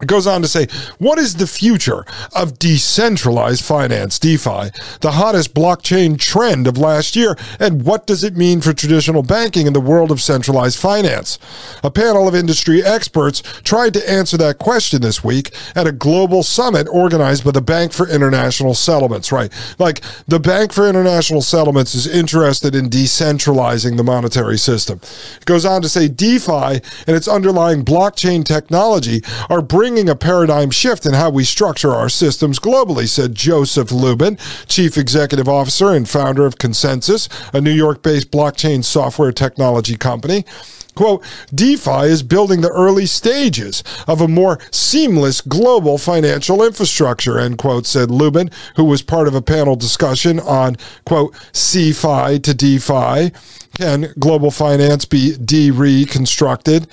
It 0.00 0.06
goes 0.06 0.28
on 0.28 0.42
to 0.42 0.48
say, 0.48 0.68
what 0.98 1.18
is 1.18 1.34
the 1.34 1.46
future 1.48 2.04
of 2.32 2.56
decentralized 2.60 3.64
finance, 3.64 4.20
DeFi, 4.20 4.70
the 5.00 5.10
hottest 5.14 5.54
blockchain 5.54 6.16
trend 6.16 6.68
of 6.68 6.78
last 6.78 7.16
year, 7.16 7.36
and 7.58 7.84
what 7.84 8.06
does 8.06 8.22
it 8.22 8.36
mean 8.36 8.60
for 8.60 8.72
traditional 8.72 9.24
banking 9.24 9.66
in 9.66 9.72
the 9.72 9.80
world 9.80 10.12
of 10.12 10.20
centralized 10.20 10.78
finance? 10.78 11.40
A 11.82 11.90
panel 11.90 12.28
of 12.28 12.36
industry 12.36 12.80
experts 12.80 13.42
tried 13.64 13.92
to 13.94 14.08
answer 14.08 14.36
that 14.36 14.58
question 14.58 15.02
this 15.02 15.24
week 15.24 15.50
at 15.74 15.88
a 15.88 15.90
global 15.90 16.44
summit 16.44 16.86
organized 16.92 17.44
by 17.44 17.50
the 17.50 17.60
Bank 17.60 17.92
for 17.92 18.08
International 18.08 18.74
Settlements, 18.74 19.32
right? 19.32 19.52
Like 19.80 20.02
the 20.28 20.38
Bank 20.38 20.72
for 20.72 20.88
International 20.88 21.42
Settlements 21.42 21.96
is 21.96 22.06
interested 22.06 22.76
in 22.76 22.88
decentralizing 22.88 23.96
the 23.96 24.04
monetary 24.04 24.58
system. 24.58 25.00
It 25.40 25.44
goes 25.44 25.64
on 25.64 25.82
to 25.82 25.88
say 25.88 26.06
DeFi 26.06 26.80
and 27.08 27.16
its 27.16 27.26
underlying 27.26 27.84
blockchain 27.84 28.44
technology 28.44 29.22
are 29.50 29.60
bringing 29.60 29.87
bringing 29.88 30.10
a 30.10 30.14
paradigm 30.14 30.70
shift 30.70 31.06
in 31.06 31.14
how 31.14 31.30
we 31.30 31.42
structure 31.42 31.94
our 31.94 32.10
systems 32.10 32.58
globally, 32.58 33.08
said 33.08 33.34
Joseph 33.34 33.90
Lubin, 33.90 34.36
Chief 34.66 34.98
Executive 34.98 35.48
Officer 35.48 35.94
and 35.94 36.06
founder 36.06 36.44
of 36.44 36.56
ConsenSys, 36.56 37.54
a 37.54 37.60
New 37.62 37.72
York 37.72 38.02
based 38.02 38.30
blockchain 38.30 38.84
software 38.84 39.32
technology 39.32 39.96
company. 39.96 40.44
Quote, 40.94 41.24
DeFi 41.54 42.02
is 42.02 42.22
building 42.22 42.60
the 42.60 42.68
early 42.68 43.06
stages 43.06 43.82
of 44.06 44.20
a 44.20 44.28
more 44.28 44.58
seamless 44.70 45.40
global 45.40 45.96
financial 45.96 46.62
infrastructure, 46.62 47.38
end 47.38 47.56
quote, 47.56 47.86
said 47.86 48.10
Lubin, 48.10 48.50
who 48.76 48.84
was 48.84 49.00
part 49.00 49.26
of 49.26 49.34
a 49.34 49.40
panel 49.40 49.74
discussion 49.74 50.38
on, 50.38 50.76
quote, 51.06 51.32
CeFi 51.54 52.42
to 52.42 52.52
DeFi. 52.52 53.32
Can 53.74 54.12
global 54.18 54.50
finance 54.50 55.06
be 55.06 55.36
de 55.36 55.70
reconstructed? 55.70 56.88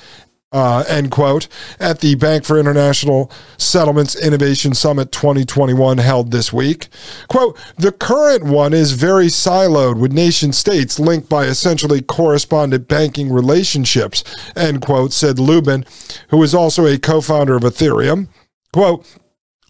Uh, 0.56 0.86
end 0.88 1.12
quote, 1.12 1.50
at 1.82 2.00
the 2.00 2.16
Bank 2.16 2.46
for 2.46 2.58
International 2.58 3.30
Settlements 3.58 4.16
Innovation 4.16 4.74
Summit 4.74 5.12
2021 5.12 5.98
held 5.98 6.32
this 6.32 6.54
week. 6.54 6.88
Quote, 7.28 7.60
the 7.78 7.92
current 7.92 8.44
one 8.46 8.74
is 8.74 8.94
very 8.94 9.26
siloed 9.26 10.00
with 10.00 10.14
nation 10.14 10.54
states 10.54 10.98
linked 10.98 11.28
by 11.28 11.44
essentially 11.44 12.02
correspondent 12.02 12.88
banking 12.88 13.34
relationships, 13.34 14.24
end 14.56 14.82
quote, 14.82 15.12
said 15.12 15.40
Lubin, 15.40 15.86
who 16.30 16.42
is 16.42 16.56
also 16.56 16.86
a 16.86 16.98
co 16.98 17.20
founder 17.20 17.58
of 17.58 17.64
Ethereum. 17.64 18.30
Quote, 18.72 19.06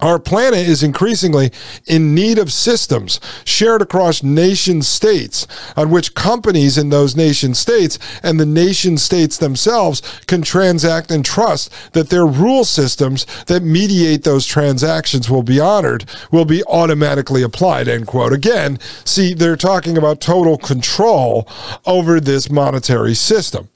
our 0.02 0.20
planet 0.20 0.68
is 0.68 0.84
increasingly 0.84 1.52
in 1.88 2.14
need 2.14 2.38
of 2.38 2.52
systems 2.52 3.22
shared 3.46 3.82
across 3.82 4.22
nation 4.22 4.82
states 4.82 5.48
on 5.78 5.90
which 5.90 6.14
companies 6.14 6.78
in 6.78 6.90
those 6.90 7.16
nation 7.16 7.54
states 7.54 7.98
and 8.22 8.38
the 8.38 8.46
nation 8.46 8.98
states 8.98 9.38
themselves 9.38 10.02
can 10.28 10.42
transact 10.42 11.12
and 11.12 11.24
trust 11.24 11.72
that 11.94 12.10
their 12.10 12.26
rule 12.26 12.66
systems 12.66 13.26
that 13.46 13.64
mediate 13.64 14.26
those 14.26 14.46
transactions 14.46 15.30
will 15.30 15.44
be 15.44 15.62
honored, 15.62 16.04
will 16.30 16.44
be 16.44 16.62
automatically 16.66 17.42
applied, 17.42 17.88
end 17.88 18.06
quote. 18.06 18.34
Again, 18.34 18.78
see, 19.06 19.34
they're 19.34 19.56
talking 19.56 19.98
about 19.98 20.20
total 20.20 20.58
control 20.58 21.48
over 21.86 22.20
this 22.20 22.50
monetary 22.50 23.14
system. 23.14 23.70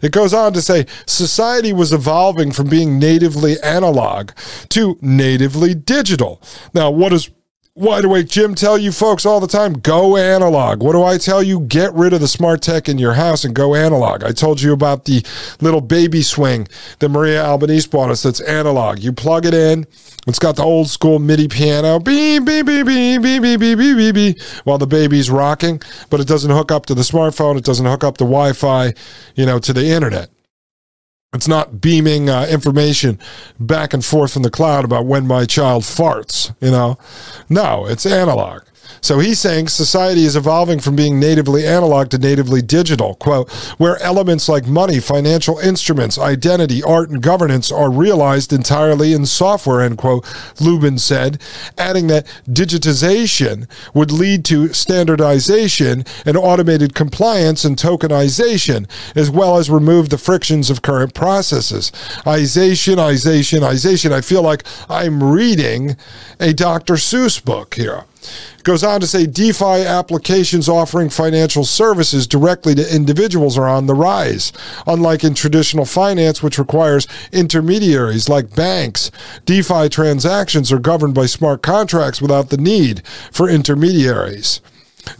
It 0.00 0.12
goes 0.12 0.32
on 0.32 0.54
to 0.54 0.62
say 0.62 0.86
society 1.04 1.74
was 1.74 1.92
evolving 1.92 2.52
from 2.52 2.70
being 2.70 2.98
natively 2.98 3.60
analog 3.62 4.30
to 4.70 4.96
natively 5.02 5.57
digital. 5.74 6.42
Now, 6.74 6.90
what 6.90 7.10
does 7.10 7.30
Wide 7.78 8.04
Awake 8.04 8.28
Jim 8.28 8.56
tell 8.56 8.76
you 8.76 8.90
folks 8.90 9.24
all 9.24 9.38
the 9.38 9.46
time? 9.46 9.74
Go 9.74 10.16
analog. 10.16 10.82
What 10.82 10.92
do 10.92 11.04
I 11.04 11.16
tell 11.16 11.44
you? 11.44 11.60
Get 11.60 11.94
rid 11.94 12.12
of 12.12 12.20
the 12.20 12.26
smart 12.26 12.60
tech 12.60 12.88
in 12.88 12.98
your 12.98 13.14
house 13.14 13.44
and 13.44 13.54
go 13.54 13.76
analog. 13.76 14.24
I 14.24 14.32
told 14.32 14.60
you 14.60 14.72
about 14.72 15.04
the 15.04 15.24
little 15.60 15.80
baby 15.80 16.22
swing 16.22 16.66
that 16.98 17.08
Maria 17.08 17.44
Albanese 17.44 17.88
bought 17.88 18.10
us 18.10 18.24
that's 18.24 18.40
analog. 18.40 18.98
You 18.98 19.12
plug 19.12 19.46
it 19.46 19.54
in. 19.54 19.86
It's 20.26 20.40
got 20.40 20.56
the 20.56 20.64
old 20.64 20.90
school 20.90 21.20
MIDI 21.20 21.46
piano, 21.46 22.00
beep, 22.00 22.44
beep, 22.44 22.66
beep, 22.66 22.84
beep, 22.84 23.22
beep, 23.22 23.42
beep, 23.42 23.60
beep, 23.60 23.78
beep, 23.78 23.96
beep, 23.96 24.14
beep, 24.14 24.42
while 24.64 24.78
the 24.78 24.86
baby's 24.86 25.30
rocking, 25.30 25.80
but 26.10 26.18
it 26.18 26.26
doesn't 26.26 26.50
hook 26.50 26.72
up 26.72 26.84
to 26.86 26.94
the 26.94 27.02
smartphone. 27.02 27.56
It 27.56 27.64
doesn't 27.64 27.86
hook 27.86 28.02
up 28.02 28.18
to 28.18 28.24
Wi 28.24 28.54
Fi, 28.54 28.92
you 29.36 29.46
know, 29.46 29.60
to 29.60 29.72
the 29.72 29.86
internet. 29.86 30.30
It's 31.34 31.46
not 31.48 31.82
beaming 31.82 32.30
uh, 32.30 32.46
information 32.48 33.18
back 33.60 33.92
and 33.92 34.02
forth 34.02 34.32
from 34.32 34.44
the 34.44 34.50
cloud 34.50 34.86
about 34.86 35.04
when 35.04 35.26
my 35.26 35.44
child 35.44 35.82
farts, 35.82 36.54
you 36.58 36.70
know? 36.70 36.96
No, 37.50 37.84
it's 37.84 38.06
analog. 38.06 38.62
So 39.00 39.18
he's 39.18 39.38
saying 39.38 39.68
society 39.68 40.24
is 40.24 40.36
evolving 40.36 40.80
from 40.80 40.96
being 40.96 41.20
natively 41.20 41.66
analog 41.66 42.10
to 42.10 42.18
natively 42.18 42.62
digital, 42.62 43.14
quote, 43.14 43.50
where 43.78 44.00
elements 44.02 44.48
like 44.48 44.66
money, 44.66 45.00
financial 45.00 45.58
instruments, 45.58 46.18
identity, 46.18 46.82
art, 46.82 47.10
and 47.10 47.22
governance 47.22 47.70
are 47.70 47.90
realized 47.90 48.52
entirely 48.52 49.12
in 49.12 49.26
software, 49.26 49.80
end 49.80 49.98
quote, 49.98 50.26
Lubin 50.60 50.98
said, 50.98 51.40
adding 51.76 52.06
that 52.08 52.26
digitization 52.48 53.68
would 53.94 54.10
lead 54.10 54.44
to 54.46 54.72
standardization 54.72 56.04
and 56.24 56.36
automated 56.36 56.94
compliance 56.94 57.64
and 57.64 57.76
tokenization, 57.76 58.88
as 59.16 59.30
well 59.30 59.56
as 59.56 59.70
remove 59.70 60.08
the 60.08 60.18
frictions 60.18 60.70
of 60.70 60.82
current 60.82 61.14
processes. 61.14 61.90
Ization, 62.24 62.96
ization, 62.96 63.60
ization. 63.60 64.12
I 64.12 64.20
feel 64.20 64.42
like 64.42 64.64
I'm 64.88 65.22
reading 65.22 65.96
a 66.40 66.52
Dr. 66.52 66.94
Seuss 66.94 67.42
book 67.42 67.74
here. 67.74 68.04
Goes 68.64 68.84
on 68.84 69.00
to 69.00 69.06
say 69.06 69.26
DeFi 69.26 69.86
applications 69.86 70.68
offering 70.68 71.08
financial 71.08 71.64
services 71.64 72.26
directly 72.26 72.74
to 72.74 72.94
individuals 72.94 73.56
are 73.56 73.68
on 73.68 73.86
the 73.86 73.94
rise. 73.94 74.52
Unlike 74.86 75.24
in 75.24 75.34
traditional 75.34 75.84
finance, 75.84 76.42
which 76.42 76.58
requires 76.58 77.06
intermediaries 77.32 78.28
like 78.28 78.54
banks, 78.54 79.10
DeFi 79.46 79.88
transactions 79.88 80.70
are 80.72 80.78
governed 80.78 81.14
by 81.14 81.26
smart 81.26 81.62
contracts 81.62 82.20
without 82.20 82.50
the 82.50 82.56
need 82.56 83.02
for 83.32 83.48
intermediaries 83.48 84.60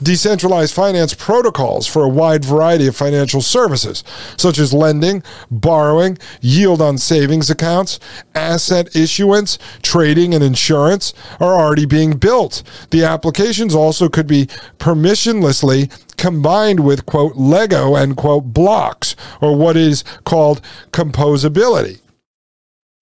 decentralized 0.02 0.74
finance 0.74 1.14
protocols 1.14 1.86
for 1.86 2.02
a 2.02 2.08
wide 2.08 2.44
variety 2.44 2.86
of 2.86 2.96
financial 2.96 3.40
services, 3.40 4.04
such 4.36 4.58
as 4.58 4.72
lending, 4.72 5.22
borrowing, 5.50 6.18
yield 6.40 6.80
on 6.80 6.98
savings 6.98 7.50
accounts, 7.50 7.98
asset 8.34 8.94
issuance, 8.94 9.58
trading, 9.82 10.34
and 10.34 10.44
insurance, 10.44 11.14
are 11.40 11.54
already 11.54 11.86
being 11.86 12.16
built. 12.16 12.62
The 12.90 13.04
applications 13.04 13.74
also 13.74 14.08
could 14.08 14.26
be 14.26 14.46
permissionlessly 14.78 15.90
combined 16.16 16.80
with, 16.80 17.06
quote, 17.06 17.36
Lego 17.36 17.94
and, 17.94 18.16
quote, 18.16 18.52
blocks, 18.52 19.14
or 19.40 19.56
what 19.56 19.76
is 19.76 20.02
called 20.24 20.60
composability 20.90 22.00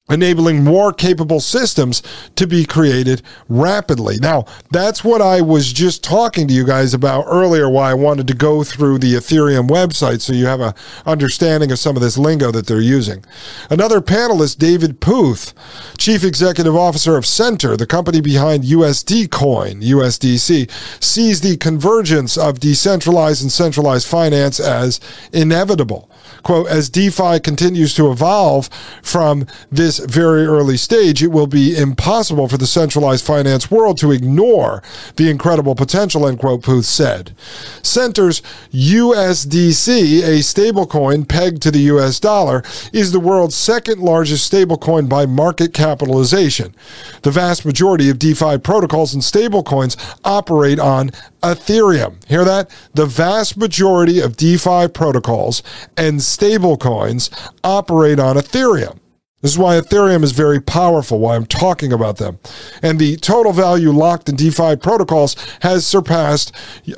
enabling 0.08 0.62
more 0.62 0.92
capable 0.92 1.40
systems 1.40 2.02
to 2.36 2.46
be 2.46 2.64
created 2.64 3.22
rapidly. 3.48 4.18
Now, 4.20 4.44
that's 4.70 5.02
what 5.02 5.20
I 5.20 5.40
was 5.40 5.72
just 5.72 6.04
talking 6.04 6.46
to 6.46 6.54
you 6.54 6.64
guys 6.64 6.94
about 6.94 7.24
earlier 7.26 7.68
why 7.68 7.90
I 7.90 7.94
wanted 7.94 8.28
to 8.28 8.34
go 8.34 8.62
through 8.62 8.98
the 8.98 9.14
Ethereum 9.14 9.68
website 9.68 10.20
so 10.20 10.32
you 10.32 10.46
have 10.46 10.60
a 10.60 10.74
understanding 11.04 11.72
of 11.72 11.78
some 11.78 11.96
of 11.96 12.02
this 12.02 12.16
lingo 12.16 12.52
that 12.52 12.66
they're 12.66 12.80
using. 12.80 13.24
Another 13.68 14.00
panelist, 14.00 14.58
David 14.58 15.00
Puth, 15.00 15.52
Chief 15.98 16.22
Executive 16.22 16.76
Officer 16.76 17.16
of 17.16 17.26
Centre, 17.26 17.76
the 17.76 17.86
company 17.86 18.20
behind 18.20 18.62
USD 18.64 19.30
Coin, 19.30 19.80
USDC, 19.80 20.70
sees 21.02 21.40
the 21.40 21.56
convergence 21.56 22.38
of 22.38 22.60
decentralized 22.60 23.42
and 23.42 23.50
centralized 23.50 24.06
finance 24.06 24.60
as 24.60 25.00
inevitable 25.32 26.08
quote, 26.46 26.68
as 26.68 26.88
DeFi 26.88 27.40
continues 27.40 27.92
to 27.92 28.08
evolve 28.08 28.68
from 29.02 29.48
this 29.68 29.98
very 29.98 30.46
early 30.46 30.76
stage, 30.76 31.20
it 31.20 31.32
will 31.32 31.48
be 31.48 31.76
impossible 31.76 32.46
for 32.46 32.56
the 32.56 32.68
centralized 32.68 33.26
finance 33.26 33.68
world 33.68 33.98
to 33.98 34.12
ignore 34.12 34.80
the 35.16 35.28
incredible 35.28 35.74
potential, 35.74 36.24
end 36.24 36.38
quote, 36.38 36.62
Puth 36.62 36.84
said. 36.84 37.34
Centre's 37.82 38.42
USDC, 38.72 40.22
a 40.22 40.38
stablecoin 40.38 41.28
pegged 41.28 41.62
to 41.62 41.72
the 41.72 41.90
US 41.96 42.20
dollar, 42.20 42.62
is 42.92 43.10
the 43.10 43.18
world's 43.18 43.56
second 43.56 44.00
largest 44.00 44.50
stablecoin 44.50 45.08
by 45.08 45.26
market 45.26 45.74
capitalization. 45.74 46.76
The 47.22 47.32
vast 47.32 47.66
majority 47.66 48.08
of 48.08 48.20
DeFi 48.20 48.58
protocols 48.58 49.14
and 49.14 49.22
stablecoins 49.24 49.96
operate 50.24 50.78
on 50.78 51.10
Ethereum. 51.42 52.24
Hear 52.28 52.44
that? 52.44 52.70
The 52.94 53.06
vast 53.06 53.56
majority 53.56 54.20
of 54.20 54.36
DeFi 54.36 54.88
protocols 54.88 55.64
and 55.96 56.22
stablecoins 56.36 57.30
operate 57.64 58.18
on 58.18 58.36
Ethereum. 58.36 58.98
This 59.42 59.52
is 59.52 59.58
why 59.58 59.78
Ethereum 59.78 60.24
is 60.24 60.32
very 60.32 60.60
powerful, 60.60 61.18
why 61.18 61.36
I'm 61.36 61.46
talking 61.46 61.92
about 61.92 62.16
them. 62.16 62.38
And 62.82 62.98
the 62.98 63.16
total 63.16 63.52
value 63.52 63.92
locked 63.92 64.28
in 64.28 64.34
DeFi 64.34 64.76
protocols 64.76 65.36
has 65.60 65.86
surpassed 65.86 66.52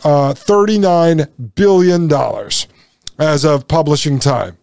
uh, 0.05 0.35
$39 0.35 1.29
billion 1.57 2.11
as 3.19 3.45
of 3.45 3.69
publishing 3.69 4.19
time. 4.19 4.57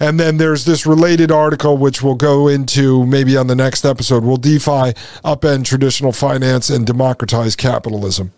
And 0.00 0.18
then 0.18 0.38
there's 0.38 0.64
this 0.64 0.86
related 0.86 1.30
article, 1.30 1.78
which 1.78 2.02
we'll 2.02 2.16
go 2.16 2.48
into 2.48 3.06
maybe 3.06 3.36
on 3.36 3.46
the 3.46 3.54
next 3.54 3.84
episode. 3.84 4.24
Will 4.24 4.36
DeFi 4.36 4.92
upend 5.24 5.64
traditional 5.64 6.12
finance 6.12 6.68
and 6.68 6.86
democratize 6.86 7.54
capitalism? 7.54 8.32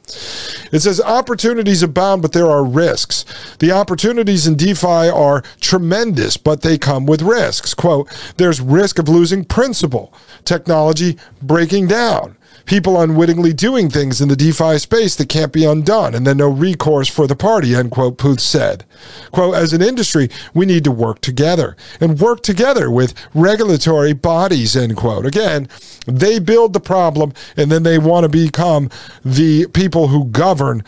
It 0.72 0.81
says 0.81 1.00
opportunities 1.00 1.83
abound, 1.83 2.22
but 2.22 2.33
there 2.33 2.50
are 2.50 2.64
risks. 2.64 3.24
The 3.59 3.72
opportunities 3.72 4.46
in 4.46 4.57
DeFi 4.57 5.09
are 5.09 5.42
tremendous, 5.61 6.37
but 6.37 6.62
they 6.62 6.79
come 6.79 7.07
with 7.07 7.22
risks. 7.22 7.74
Quote, 7.74 8.09
there's 8.37 8.61
risk 8.61 8.98
of 8.98 9.09
losing 9.09 9.44
principal, 9.44 10.12
technology 10.44 11.16
breaking 11.42 11.88
down 11.88 12.37
people 12.66 13.00
unwittingly 13.00 13.52
doing 13.52 13.88
things 13.88 14.20
in 14.20 14.29
the 14.29 14.37
DeFi 14.37 14.79
space 14.79 15.16
that 15.16 15.29
can't 15.29 15.52
be 15.52 15.64
undone, 15.64 16.14
and 16.14 16.26
then 16.26 16.37
no 16.37 16.48
recourse 16.48 17.09
for 17.09 17.26
the 17.26 17.37
party, 17.37 17.74
end 17.74 17.92
quote, 17.92 18.18
Puth 18.18 18.40
said. 18.40 18.85
Quote, 19.31 19.55
as 19.55 19.72
an 19.72 19.83
industry, 19.83 20.29
we 20.52 20.66
need 20.66 20.85
to 20.85 20.90
work 20.90 21.20
together 21.20 21.76
and 22.00 22.20
work 22.20 22.42
together 22.42 22.90
with 22.90 23.14
regulatory 23.35 24.12
bodies, 24.12 24.76
end 24.76 24.96
quote. 24.96 25.24
Again, 25.24 25.68
they 26.07 26.38
build 26.38 26.72
the 26.72 26.81
problem 26.81 27.33
and 27.57 27.70
then 27.70 27.85
they 27.85 27.98
want 27.98 28.24
to 28.24 28.29
become 28.29 28.90
the 29.24 29.66
people 29.68 30.09
who 30.09 30.26
govern 30.26 30.83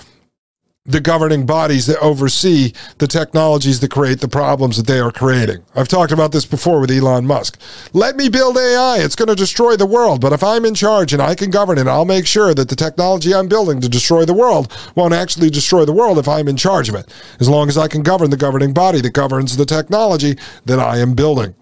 the 0.89 1.01
governing 1.01 1.45
bodies 1.45 1.87
that 1.87 1.99
oversee 2.01 2.73
the 2.97 3.07
technologies 3.07 3.81
that 3.81 3.91
create 3.91 4.21
the 4.21 4.29
problems 4.29 4.79
that 4.79 4.87
they 4.87 4.99
are 4.99 5.13
creating. 5.13 5.63
I've 5.77 5.87
talked 5.87 6.13
about 6.13 6.33
this 6.33 6.47
before 6.47 6.81
with 6.81 6.91
Elon 6.91 7.27
Musk. 7.27 7.61
Let 7.93 8.17
me 8.17 8.31
build 8.31 8.57
AI. 8.57 8.97
It's 9.01 9.15
going 9.15 9.29
to 9.29 9.35
destroy 9.35 9.77
the 9.77 9.87
world. 9.87 10.23
But 10.23 10.33
if 10.33 10.43
I'm 10.43 10.65
in 10.65 10.75
charge 10.75 11.13
and 11.13 11.21
I 11.21 11.35
can 11.35 11.51
govern 11.51 11.77
it, 11.77 11.87
I'll 11.87 12.07
make 12.07 12.27
sure 12.27 12.55
that 12.55 12.71
the 12.71 12.77
technology 12.77 13.35
I'm 13.35 13.49
building 13.49 13.83
to 13.83 13.89
destroy 13.89 14.25
the 14.25 14.33
world 14.33 14.75
won't 14.95 15.13
actually 15.13 15.51
destroy 15.51 15.85
the 15.85 15.93
world 15.93 16.19
if 16.19 16.27
I'm 16.27 16.49
in 16.49 16.57
charge 16.57 16.89
of 16.89 16.95
it. 16.95 17.13
As 17.39 17.49
long 17.49 17.69
as 17.69 17.77
I 17.77 17.87
can 17.87 18.03
govern 18.03 18.31
the 18.31 18.37
governing 18.39 18.73
body 18.73 19.03
that 19.03 19.13
governs 19.13 19.59
the 19.59 19.67
technology 19.67 20.39
that 20.65 20.79
I 20.79 20.99
am 20.99 21.15
building. 21.15 21.55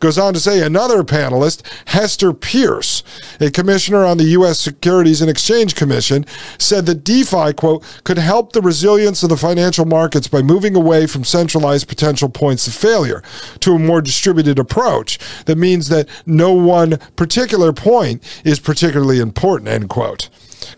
Goes 0.00 0.18
on 0.18 0.32
to 0.34 0.40
say 0.40 0.62
another 0.62 1.02
panelist, 1.02 1.62
Hester 1.88 2.32
Peirce, 2.32 3.02
a 3.40 3.50
commissioner 3.50 4.04
on 4.04 4.16
the 4.18 4.24
U.S. 4.24 4.60
Securities 4.60 5.20
and 5.20 5.28
Exchange 5.28 5.74
Commission, 5.74 6.24
said 6.58 6.86
that 6.86 7.02
DeFi, 7.02 7.52
quote, 7.54 7.84
could 8.04 8.18
help 8.18 8.52
the 8.52 8.60
resilience 8.60 9.22
of 9.22 9.28
the 9.28 9.36
financial 9.36 9.84
markets 9.84 10.28
by 10.28 10.40
moving 10.40 10.76
away 10.76 11.06
from 11.06 11.24
centralized 11.24 11.88
potential 11.88 12.28
points 12.28 12.66
of 12.68 12.74
failure 12.74 13.22
to 13.60 13.72
a 13.72 13.78
more 13.78 14.00
distributed 14.00 14.58
approach 14.58 15.18
that 15.46 15.58
means 15.58 15.88
that 15.88 16.08
no 16.26 16.52
one 16.52 16.98
particular 17.16 17.72
point 17.72 18.22
is 18.44 18.60
particularly 18.60 19.18
important, 19.18 19.68
end 19.68 19.88
quote. 19.88 20.28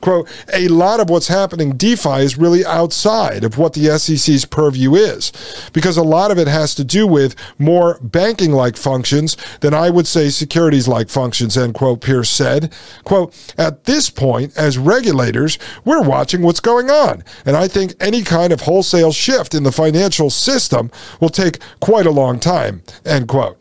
Quote, 0.01 0.29
a 0.53 0.69
lot 0.69 1.01
of 1.01 1.11
what's 1.11 1.29
happening 1.29 1.77
DeFi 1.77 2.21
is 2.21 2.39
really 2.39 2.65
outside 2.65 3.45
of 3.45 3.59
what 3.59 3.75
the 3.75 3.99
SEC's 3.99 4.45
purview 4.45 4.95
is, 4.95 5.33
because 5.73 5.97
a 5.97 6.03
lot 6.03 6.31
of 6.31 6.39
it 6.39 6.49
has 6.49 6.75
to 6.75 6.85
do 6.85 7.07
with 7.07 7.35
more 7.59 7.99
banking 8.03 8.53
like 8.53 8.77
functions 8.77 9.37
than 9.61 9.75
I 9.75 9.91
would 9.91 10.07
say 10.07 10.31
securities 10.31 10.89
like 10.89 11.09
functions, 11.09 11.57
end 11.57 11.75
quote, 11.75 12.01
Peirce 12.01 12.31
said. 12.31 12.73
Quote, 13.05 13.35
at 13.59 13.85
this 13.85 14.11
point, 14.11 14.57
as 14.57 14.79
regulators, 14.79 15.59
we're 15.85 16.03
watching 16.03 16.43
what's 16.43 16.61
going 16.61 16.91
on. 16.91 17.23
And 17.45 17.57
I 17.57 17.69
think 17.69 17.95
any 18.01 18.23
kind 18.23 18.53
of 18.53 18.63
wholesale 18.63 19.13
shift 19.13 19.55
in 19.55 19.63
the 19.63 19.73
financial 19.73 20.31
system 20.31 20.91
will 21.21 21.29
take 21.29 21.59
quite 21.81 22.07
a 22.07 22.11
long 22.11 22.41
time, 22.41 22.83
end 23.05 23.29
quote. 23.29 23.59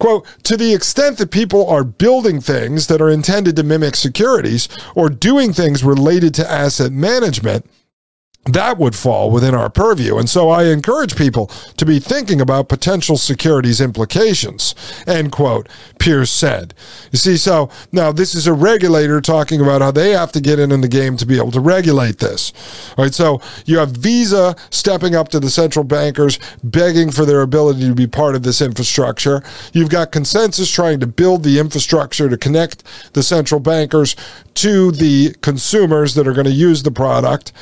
Quote, 0.00 0.26
to 0.44 0.56
the 0.56 0.72
extent 0.74 1.18
that 1.18 1.30
people 1.30 1.68
are 1.68 1.84
building 1.84 2.40
things 2.40 2.86
that 2.86 3.02
are 3.02 3.10
intended 3.10 3.54
to 3.56 3.62
mimic 3.62 3.94
securities 3.94 4.66
or 4.94 5.10
doing 5.10 5.52
things 5.52 5.84
related 5.84 6.34
to 6.34 6.50
asset 6.50 6.90
management, 6.90 7.66
that 8.46 8.78
would 8.78 8.94
fall 8.94 9.30
within 9.30 9.54
our 9.54 9.68
purview. 9.68 10.16
And 10.16 10.28
so 10.28 10.48
I 10.48 10.64
encourage 10.64 11.14
people 11.14 11.46
to 11.76 11.84
be 11.84 11.98
thinking 11.98 12.40
about 12.40 12.70
potential 12.70 13.18
securities 13.18 13.82
implications, 13.82 14.74
end 15.06 15.30
quote, 15.30 15.68
Peirce 15.98 16.30
said. 16.30 16.72
You 17.12 17.18
see, 17.18 17.36
so 17.36 17.68
now 17.92 18.12
this 18.12 18.34
is 18.34 18.46
a 18.46 18.54
regulator 18.54 19.20
talking 19.20 19.60
about 19.60 19.82
how 19.82 19.90
they 19.90 20.10
have 20.10 20.32
to 20.32 20.40
get 20.40 20.58
in 20.58 20.72
in 20.72 20.80
the 20.80 20.88
game 20.88 21.18
to 21.18 21.26
be 21.26 21.36
able 21.36 21.50
to 21.50 21.60
regulate 21.60 22.18
this. 22.18 22.52
All 22.96 23.04
right, 23.04 23.12
so 23.12 23.42
you 23.66 23.76
have 23.78 23.90
Visa 23.90 24.56
stepping 24.70 25.14
up 25.14 25.28
to 25.28 25.40
the 25.40 25.50
central 25.50 25.84
bankers, 25.84 26.38
begging 26.64 27.10
for 27.10 27.26
their 27.26 27.42
ability 27.42 27.88
to 27.88 27.94
be 27.94 28.06
part 28.06 28.34
of 28.34 28.42
this 28.42 28.62
infrastructure. 28.62 29.42
You've 29.74 29.90
got 29.90 30.12
ConsenSys 30.12 30.72
trying 30.74 31.00
to 31.00 31.06
build 31.06 31.42
the 31.42 31.58
infrastructure 31.58 32.30
to 32.30 32.38
connect 32.38 32.84
the 33.12 33.22
central 33.22 33.60
bankers 33.60 34.16
to 34.54 34.92
the 34.92 35.34
consumers 35.42 36.14
that 36.14 36.26
are 36.26 36.32
going 36.32 36.46
to 36.46 36.50
use 36.50 36.82
the 36.82 36.90
product 36.90 37.52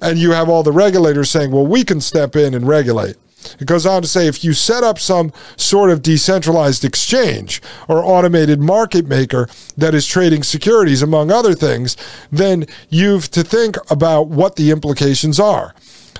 and 0.00 0.18
you 0.18 0.32
have 0.32 0.48
all 0.48 0.62
the 0.62 0.72
regulators 0.72 1.30
saying, 1.30 1.50
well, 1.50 1.66
we 1.66 1.84
can 1.84 2.00
step 2.00 2.36
in 2.36 2.54
and 2.54 2.66
regulate. 2.66 3.16
It 3.58 3.66
goes 3.66 3.86
on 3.86 4.02
to 4.02 4.08
say 4.08 4.26
if 4.26 4.44
you 4.44 4.52
set 4.52 4.84
up 4.84 4.98
some 4.98 5.32
sort 5.56 5.90
of 5.90 6.02
decentralized 6.02 6.84
exchange 6.84 7.62
or 7.88 8.04
automated 8.04 8.60
market 8.60 9.06
maker 9.06 9.48
that 9.76 9.94
is 9.94 10.06
trading 10.06 10.42
securities, 10.42 11.02
among 11.02 11.30
other 11.30 11.54
things, 11.54 11.96
then 12.30 12.66
you've 12.88 13.30
to 13.30 13.42
think 13.42 13.76
about 13.90 14.28
what 14.28 14.56
the 14.56 14.70
implications 14.70 15.40
are. 15.40 15.74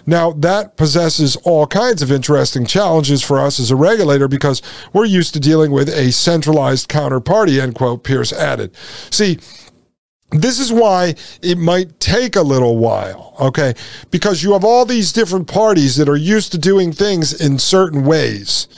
Now, 0.07 0.33
that 0.33 0.77
possesses 0.77 1.37
all 1.37 1.67
kinds 1.67 2.01
of 2.01 2.11
interesting 2.11 2.65
challenges 2.65 3.23
for 3.23 3.39
us 3.39 3.61
as 3.61 3.71
a 3.71 3.77
regulator 3.77 4.29
because 4.29 4.63
we're 4.93 5.05
used 5.05 5.35
to 5.35 5.41
dealing 5.41 5.73
with 5.73 5.89
a 5.91 6.11
centralized 6.11 6.89
counterparty, 6.89 7.61
end 7.61 7.75
quote, 7.75 8.03
Peirce 8.03 8.33
added. 8.33 8.75
See, 9.11 9.39
this 10.31 10.61
is 10.61 10.73
why 10.73 11.15
it 11.43 11.59
might 11.59 11.99
take 11.99 12.37
a 12.37 12.43
little 12.43 12.79
while, 12.79 13.35
okay? 13.41 13.75
Because 14.11 14.43
you 14.43 14.53
have 14.53 14.65
all 14.65 14.85
these 14.85 15.13
different 15.13 15.49
parties 15.49 15.97
that 15.97 16.09
are 16.09 16.17
used 16.17 16.53
to 16.53 16.59
doing 16.59 16.93
things 16.93 17.33
in 17.33 17.59
certain 17.59 18.05
ways. 18.05 18.69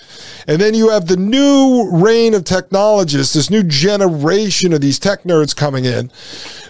And 0.47 0.61
then 0.61 0.75
you 0.75 0.89
have 0.91 1.07
the 1.07 1.17
new 1.17 1.89
reign 1.93 2.35
of 2.35 2.45
technologists, 2.45 3.35
this 3.35 3.51
new 3.51 3.63
generation 3.63 4.73
of 4.73 4.81
these 4.81 4.99
tech 4.99 5.23
nerds 5.25 5.55
coming 5.55 5.85
in 5.85 6.11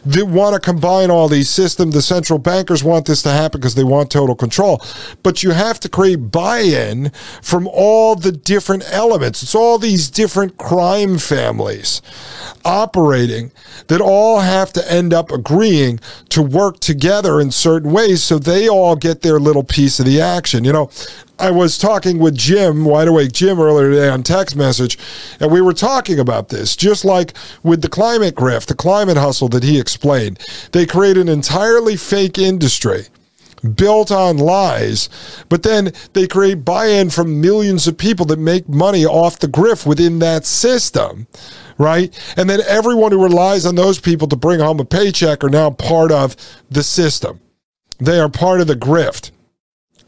that 0.05 0.27
want 0.27 0.55
to 0.55 0.61
combine 0.61 1.11
all 1.11 1.29
these 1.29 1.49
systems. 1.49 1.95
The 1.95 2.03
central 2.03 2.39
bankers 2.39 2.83
want 2.83 3.07
this 3.07 3.23
to 3.23 3.31
happen 3.31 3.61
because 3.61 3.75
they 3.75 3.85
want 3.85 4.11
total 4.11 4.35
control. 4.35 4.83
But 5.23 5.43
you 5.43 5.51
have 5.51 5.79
to 5.81 5.89
create 5.89 6.31
buy 6.31 6.61
in 6.61 7.11
from 7.41 7.69
all 7.69 8.17
the 8.17 8.33
different 8.33 8.85
elements. 8.91 9.43
It's 9.43 9.55
all 9.55 9.79
these 9.79 10.11
different 10.11 10.59
crime 10.59 11.19
families 11.19 12.03
operating 12.65 13.51
that 13.89 14.01
all 14.01 14.41
have 14.41 14.73
to 14.73 14.93
end 14.93 15.13
up 15.13 15.31
agreeing 15.31 15.99
to 16.29 16.43
work 16.43 16.81
together 16.81 17.41
in 17.41 17.51
certain 17.51 17.91
ways 17.93 18.23
so 18.23 18.39
they 18.39 18.69
all 18.69 18.97
get 18.97 19.23
their 19.23 19.41
little 19.41 19.65
piece 19.65 19.99
of 19.99 20.07
the 20.07 20.21
action. 20.21 20.65
You 20.65 20.73
know, 20.73 20.91
I 21.39 21.51
was 21.51 21.77
talking 21.77 22.21
with 22.21 22.37
Jim, 22.37 22.85
Wide 22.85 23.09
Awake 23.09 23.33
Jim, 23.33 23.59
earlier 23.59 23.91
today 23.91 24.09
on 24.09 24.23
text 24.23 24.55
message, 24.55 24.97
and 25.41 25.51
we 25.51 25.61
were 25.61 25.73
talking 25.73 26.21
about 26.21 26.51
this, 26.51 26.77
just 26.77 27.05
like 27.05 27.35
with 27.65 27.83
the 27.83 27.89
climate 27.89 28.37
grift, 28.37 28.67
the 28.67 28.77
climate 28.77 29.17
hustle 29.17 29.49
that 29.49 29.65
he 29.65 29.81
explained. 29.93 30.39
They 30.73 30.87
create 30.87 31.19
an 31.19 31.29
entirely 31.29 31.97
fake 31.97 32.39
industry 32.39 33.07
built 33.77 34.11
on 34.11 34.39
lies, 34.39 35.09
but 35.49 35.63
then 35.63 35.93
they 36.15 36.27
create 36.27 36.65
buy 36.65 36.87
in 36.87 37.11
from 37.11 37.41
millions 37.41 37.87
of 37.87 37.97
people 37.97 38.27
that 38.27 38.39
make 38.39 38.69
money 38.69 39.07
off 39.07 39.39
the 39.39 39.47
grift 39.47 39.87
within 39.87 40.19
that 40.19 40.45
system, 40.45 41.29
right? 41.79 42.13
And 42.37 42.51
then 42.51 42.61
everyone 42.67 43.13
who 43.13 43.23
relies 43.23 43.65
on 43.65 43.77
those 43.77 44.01
people 44.01 44.27
to 44.29 44.37
bring 44.37 44.59
home 44.59 44.81
a 44.81 44.85
paycheck 44.85 45.45
are 45.45 45.51
now 45.51 45.71
part 45.71 46.11
of 46.11 46.35
the 46.71 46.83
system. 46.83 47.41
They 47.99 48.19
are 48.19 48.29
part 48.29 48.61
of 48.61 48.67
the 48.67 48.75
grift. 48.75 49.31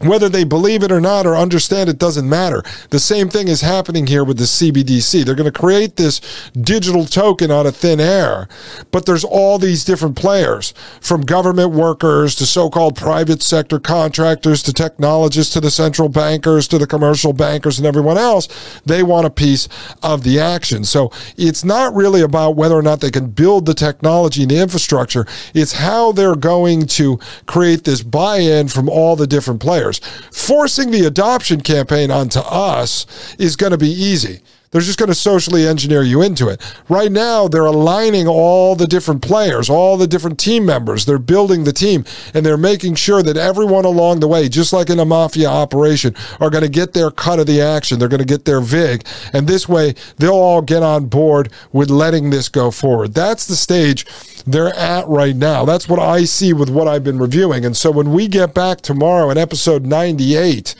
Whether 0.00 0.28
they 0.28 0.44
believe 0.44 0.82
it 0.82 0.92
or 0.92 1.00
not 1.00 1.26
or 1.26 1.36
understand 1.36 1.88
it 1.88 1.98
doesn't 1.98 2.28
matter. 2.28 2.62
The 2.90 2.98
same 2.98 3.28
thing 3.28 3.48
is 3.48 3.60
happening 3.60 4.06
here 4.06 4.24
with 4.24 4.38
the 4.38 4.44
CBDC. 4.44 5.24
They're 5.24 5.34
going 5.34 5.52
to 5.52 5.58
create 5.58 5.96
this 5.96 6.20
digital 6.52 7.04
token 7.04 7.50
out 7.50 7.66
of 7.66 7.76
thin 7.76 8.00
air, 8.00 8.48
but 8.90 9.06
there's 9.06 9.24
all 9.24 9.58
these 9.58 9.84
different 9.84 10.16
players 10.16 10.74
from 11.00 11.22
government 11.22 11.70
workers 11.70 12.34
to 12.36 12.46
so 12.46 12.70
called 12.70 12.96
private 12.96 13.42
sector 13.42 13.78
contractors 13.78 14.62
to 14.64 14.72
technologists 14.72 15.52
to 15.54 15.60
the 15.60 15.70
central 15.70 16.08
bankers 16.08 16.68
to 16.68 16.78
the 16.78 16.86
commercial 16.86 17.32
bankers 17.32 17.78
and 17.78 17.86
everyone 17.86 18.18
else. 18.18 18.48
They 18.84 19.02
want 19.02 19.26
a 19.26 19.30
piece 19.30 19.68
of 20.02 20.22
the 20.24 20.40
action. 20.40 20.84
So 20.84 21.10
it's 21.36 21.64
not 21.64 21.94
really 21.94 22.20
about 22.20 22.56
whether 22.56 22.74
or 22.74 22.82
not 22.82 23.00
they 23.00 23.10
can 23.10 23.30
build 23.30 23.66
the 23.66 23.74
technology 23.74 24.42
and 24.42 24.50
the 24.50 24.60
infrastructure, 24.60 25.26
it's 25.54 25.72
how 25.72 26.12
they're 26.12 26.34
going 26.34 26.86
to 26.86 27.18
create 27.46 27.84
this 27.84 28.02
buy 28.02 28.38
in 28.38 28.68
from 28.68 28.88
all 28.88 29.16
the 29.16 29.26
different 29.26 29.60
players. 29.60 29.83
Forcing 29.92 30.90
the 30.90 31.06
adoption 31.06 31.60
campaign 31.60 32.10
onto 32.10 32.40
us 32.40 33.06
is 33.38 33.56
going 33.56 33.72
to 33.72 33.78
be 33.78 33.90
easy. 33.90 34.40
They're 34.74 34.80
just 34.80 34.98
going 34.98 35.08
to 35.08 35.14
socially 35.14 35.68
engineer 35.68 36.02
you 36.02 36.20
into 36.20 36.48
it. 36.48 36.60
Right 36.88 37.12
now, 37.12 37.46
they're 37.46 37.64
aligning 37.64 38.26
all 38.26 38.74
the 38.74 38.88
different 38.88 39.22
players, 39.22 39.70
all 39.70 39.96
the 39.96 40.08
different 40.08 40.36
team 40.36 40.66
members. 40.66 41.04
They're 41.04 41.20
building 41.20 41.62
the 41.62 41.72
team 41.72 42.04
and 42.34 42.44
they're 42.44 42.56
making 42.56 42.96
sure 42.96 43.22
that 43.22 43.36
everyone 43.36 43.84
along 43.84 44.18
the 44.18 44.26
way, 44.26 44.48
just 44.48 44.72
like 44.72 44.90
in 44.90 44.98
a 44.98 45.04
mafia 45.04 45.48
operation, 45.48 46.16
are 46.40 46.50
going 46.50 46.64
to 46.64 46.68
get 46.68 46.92
their 46.92 47.12
cut 47.12 47.38
of 47.38 47.46
the 47.46 47.60
action. 47.60 48.00
They're 48.00 48.08
going 48.08 48.18
to 48.18 48.24
get 48.24 48.46
their 48.46 48.60
VIG. 48.60 49.06
And 49.32 49.46
this 49.46 49.68
way, 49.68 49.94
they'll 50.16 50.32
all 50.32 50.60
get 50.60 50.82
on 50.82 51.06
board 51.06 51.52
with 51.72 51.88
letting 51.88 52.30
this 52.30 52.48
go 52.48 52.72
forward. 52.72 53.14
That's 53.14 53.46
the 53.46 53.54
stage 53.54 54.04
they're 54.46 54.74
at 54.74 55.06
right 55.08 55.34
now. 55.36 55.64
That's 55.64 55.88
what 55.88 55.98
I 55.98 56.24
see 56.24 56.52
with 56.52 56.68
what 56.70 56.88
I've 56.88 57.04
been 57.04 57.18
reviewing. 57.18 57.64
And 57.64 57.76
so 57.76 57.90
when 57.90 58.12
we 58.12 58.28
get 58.28 58.54
back 58.54 58.80
tomorrow 58.80 59.30
in 59.30 59.38
episode 59.38 59.86
98, 59.86 60.74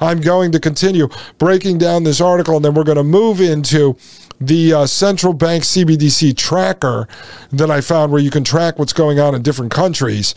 I'm 0.00 0.20
going 0.20 0.52
to 0.52 0.60
continue 0.60 1.08
breaking 1.38 1.78
down 1.78 2.04
this 2.04 2.20
article 2.20 2.56
and 2.56 2.64
then 2.64 2.74
we're 2.74 2.84
going 2.84 2.96
to 2.96 3.04
move 3.04 3.40
into 3.40 3.96
the 4.40 4.72
uh, 4.72 4.86
central 4.86 5.32
bank 5.32 5.64
CBDC 5.64 6.36
tracker 6.36 7.08
that 7.50 7.70
I 7.70 7.80
found 7.80 8.12
where 8.12 8.20
you 8.22 8.30
can 8.30 8.44
track 8.44 8.78
what's 8.78 8.92
going 8.92 9.18
on 9.18 9.34
in 9.34 9.42
different 9.42 9.72
countries. 9.72 10.34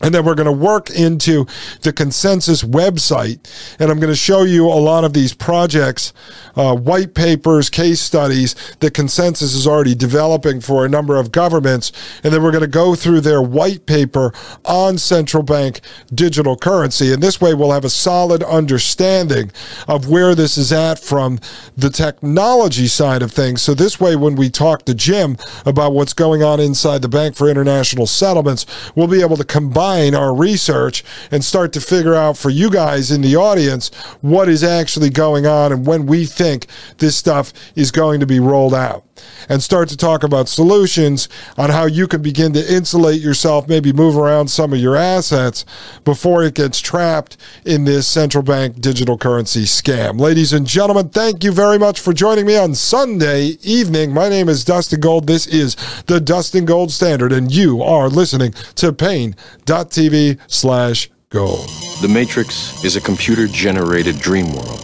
And 0.00 0.14
then 0.14 0.24
we're 0.24 0.34
going 0.34 0.46
to 0.46 0.52
work 0.52 0.90
into 0.90 1.46
the 1.80 1.92
ConsenSys 1.92 2.64
website. 2.64 3.38
And 3.78 3.90
I'm 3.90 4.00
going 4.00 4.12
to 4.12 4.16
show 4.16 4.42
you 4.42 4.66
a 4.66 4.74
lot 4.74 5.04
of 5.04 5.12
these 5.12 5.32
projects, 5.32 6.12
uh, 6.56 6.74
white 6.74 7.14
papers, 7.14 7.70
case 7.70 8.00
studies 8.00 8.54
that 8.80 8.92
ConsenSys 8.92 9.42
is 9.42 9.66
already 9.66 9.94
developing 9.94 10.60
for 10.60 10.84
a 10.84 10.88
number 10.88 11.16
of 11.16 11.32
governments. 11.32 11.92
And 12.22 12.34
then 12.34 12.42
we're 12.42 12.50
going 12.50 12.62
to 12.62 12.66
go 12.66 12.94
through 12.94 13.20
their 13.20 13.40
white 13.40 13.86
paper 13.86 14.34
on 14.64 14.98
central 14.98 15.42
bank 15.42 15.80
digital 16.12 16.56
currency. 16.56 17.12
And 17.12 17.22
this 17.22 17.40
way 17.40 17.54
we'll 17.54 17.72
have 17.72 17.84
a 17.84 17.90
solid 17.90 18.42
understanding 18.42 19.52
of 19.86 20.08
where 20.08 20.34
this 20.34 20.58
is 20.58 20.72
at 20.72 20.98
from 20.98 21.38
the 21.76 21.88
technology 21.88 22.88
side 22.88 23.22
of 23.22 23.32
things. 23.32 23.62
So 23.62 23.74
this 23.74 24.00
way, 24.00 24.16
when 24.16 24.34
we 24.34 24.50
talk 24.50 24.84
to 24.86 24.94
Jim 24.94 25.38
about 25.64 25.92
what's 25.92 26.12
going 26.12 26.42
on 26.42 26.60
inside 26.60 27.00
the 27.00 27.08
Bank 27.08 27.36
for 27.36 27.48
International 27.48 28.06
Settlements, 28.06 28.66
we'll 28.94 29.06
be 29.06 29.20
able 29.20 29.36
to 29.36 29.44
combine 29.44 29.83
our 29.84 30.34
research 30.34 31.04
and 31.30 31.44
start 31.44 31.72
to 31.72 31.80
figure 31.80 32.14
out 32.14 32.38
for 32.38 32.48
you 32.50 32.70
guys 32.70 33.10
in 33.10 33.20
the 33.20 33.36
audience 33.36 33.92
what 34.22 34.48
is 34.48 34.64
actually 34.64 35.10
going 35.10 35.46
on 35.46 35.72
and 35.72 35.86
when 35.86 36.06
we 36.06 36.24
think 36.24 36.66
this 36.98 37.16
stuff 37.16 37.52
is 37.76 37.90
going 37.90 38.18
to 38.20 38.26
be 38.26 38.40
rolled 38.40 38.74
out 38.74 39.04
and 39.48 39.62
start 39.62 39.88
to 39.88 39.96
talk 39.96 40.22
about 40.22 40.48
solutions 40.48 41.28
on 41.56 41.70
how 41.70 41.86
you 41.86 42.06
can 42.06 42.22
begin 42.22 42.52
to 42.52 42.74
insulate 42.74 43.20
yourself, 43.20 43.68
maybe 43.68 43.92
move 43.92 44.16
around 44.16 44.48
some 44.48 44.72
of 44.72 44.78
your 44.78 44.96
assets 44.96 45.64
before 46.04 46.42
it 46.42 46.54
gets 46.54 46.80
trapped 46.80 47.36
in 47.64 47.84
this 47.84 48.06
central 48.06 48.42
bank 48.42 48.80
digital 48.80 49.18
currency 49.18 49.64
scam. 49.64 50.18
Ladies 50.18 50.52
and 50.52 50.66
gentlemen, 50.66 51.08
thank 51.08 51.44
you 51.44 51.52
very 51.52 51.78
much 51.78 52.00
for 52.00 52.12
joining 52.12 52.46
me 52.46 52.56
on 52.56 52.74
Sunday 52.74 53.56
evening. 53.62 54.12
My 54.12 54.28
name 54.28 54.48
is 54.48 54.64
Dustin 54.64 55.00
Gold. 55.00 55.26
This 55.26 55.46
is 55.46 55.76
the 56.06 56.20
Dustin 56.20 56.64
Gold 56.64 56.90
Standard, 56.90 57.32
and 57.32 57.52
you 57.52 57.82
are 57.82 58.08
listening 58.08 58.52
to 58.76 58.92
Paine.tv 58.92 60.38
slash 60.46 61.10
gold. 61.30 61.68
The 62.00 62.08
Matrix 62.08 62.84
is 62.84 62.96
a 62.96 63.00
computer 63.00 63.46
generated 63.46 64.18
dream 64.18 64.52
world 64.52 64.80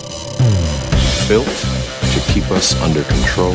built 1.29 1.47
to 1.47 2.21
keep 2.33 2.51
us 2.51 2.75
under 2.83 3.05
control 3.05 3.55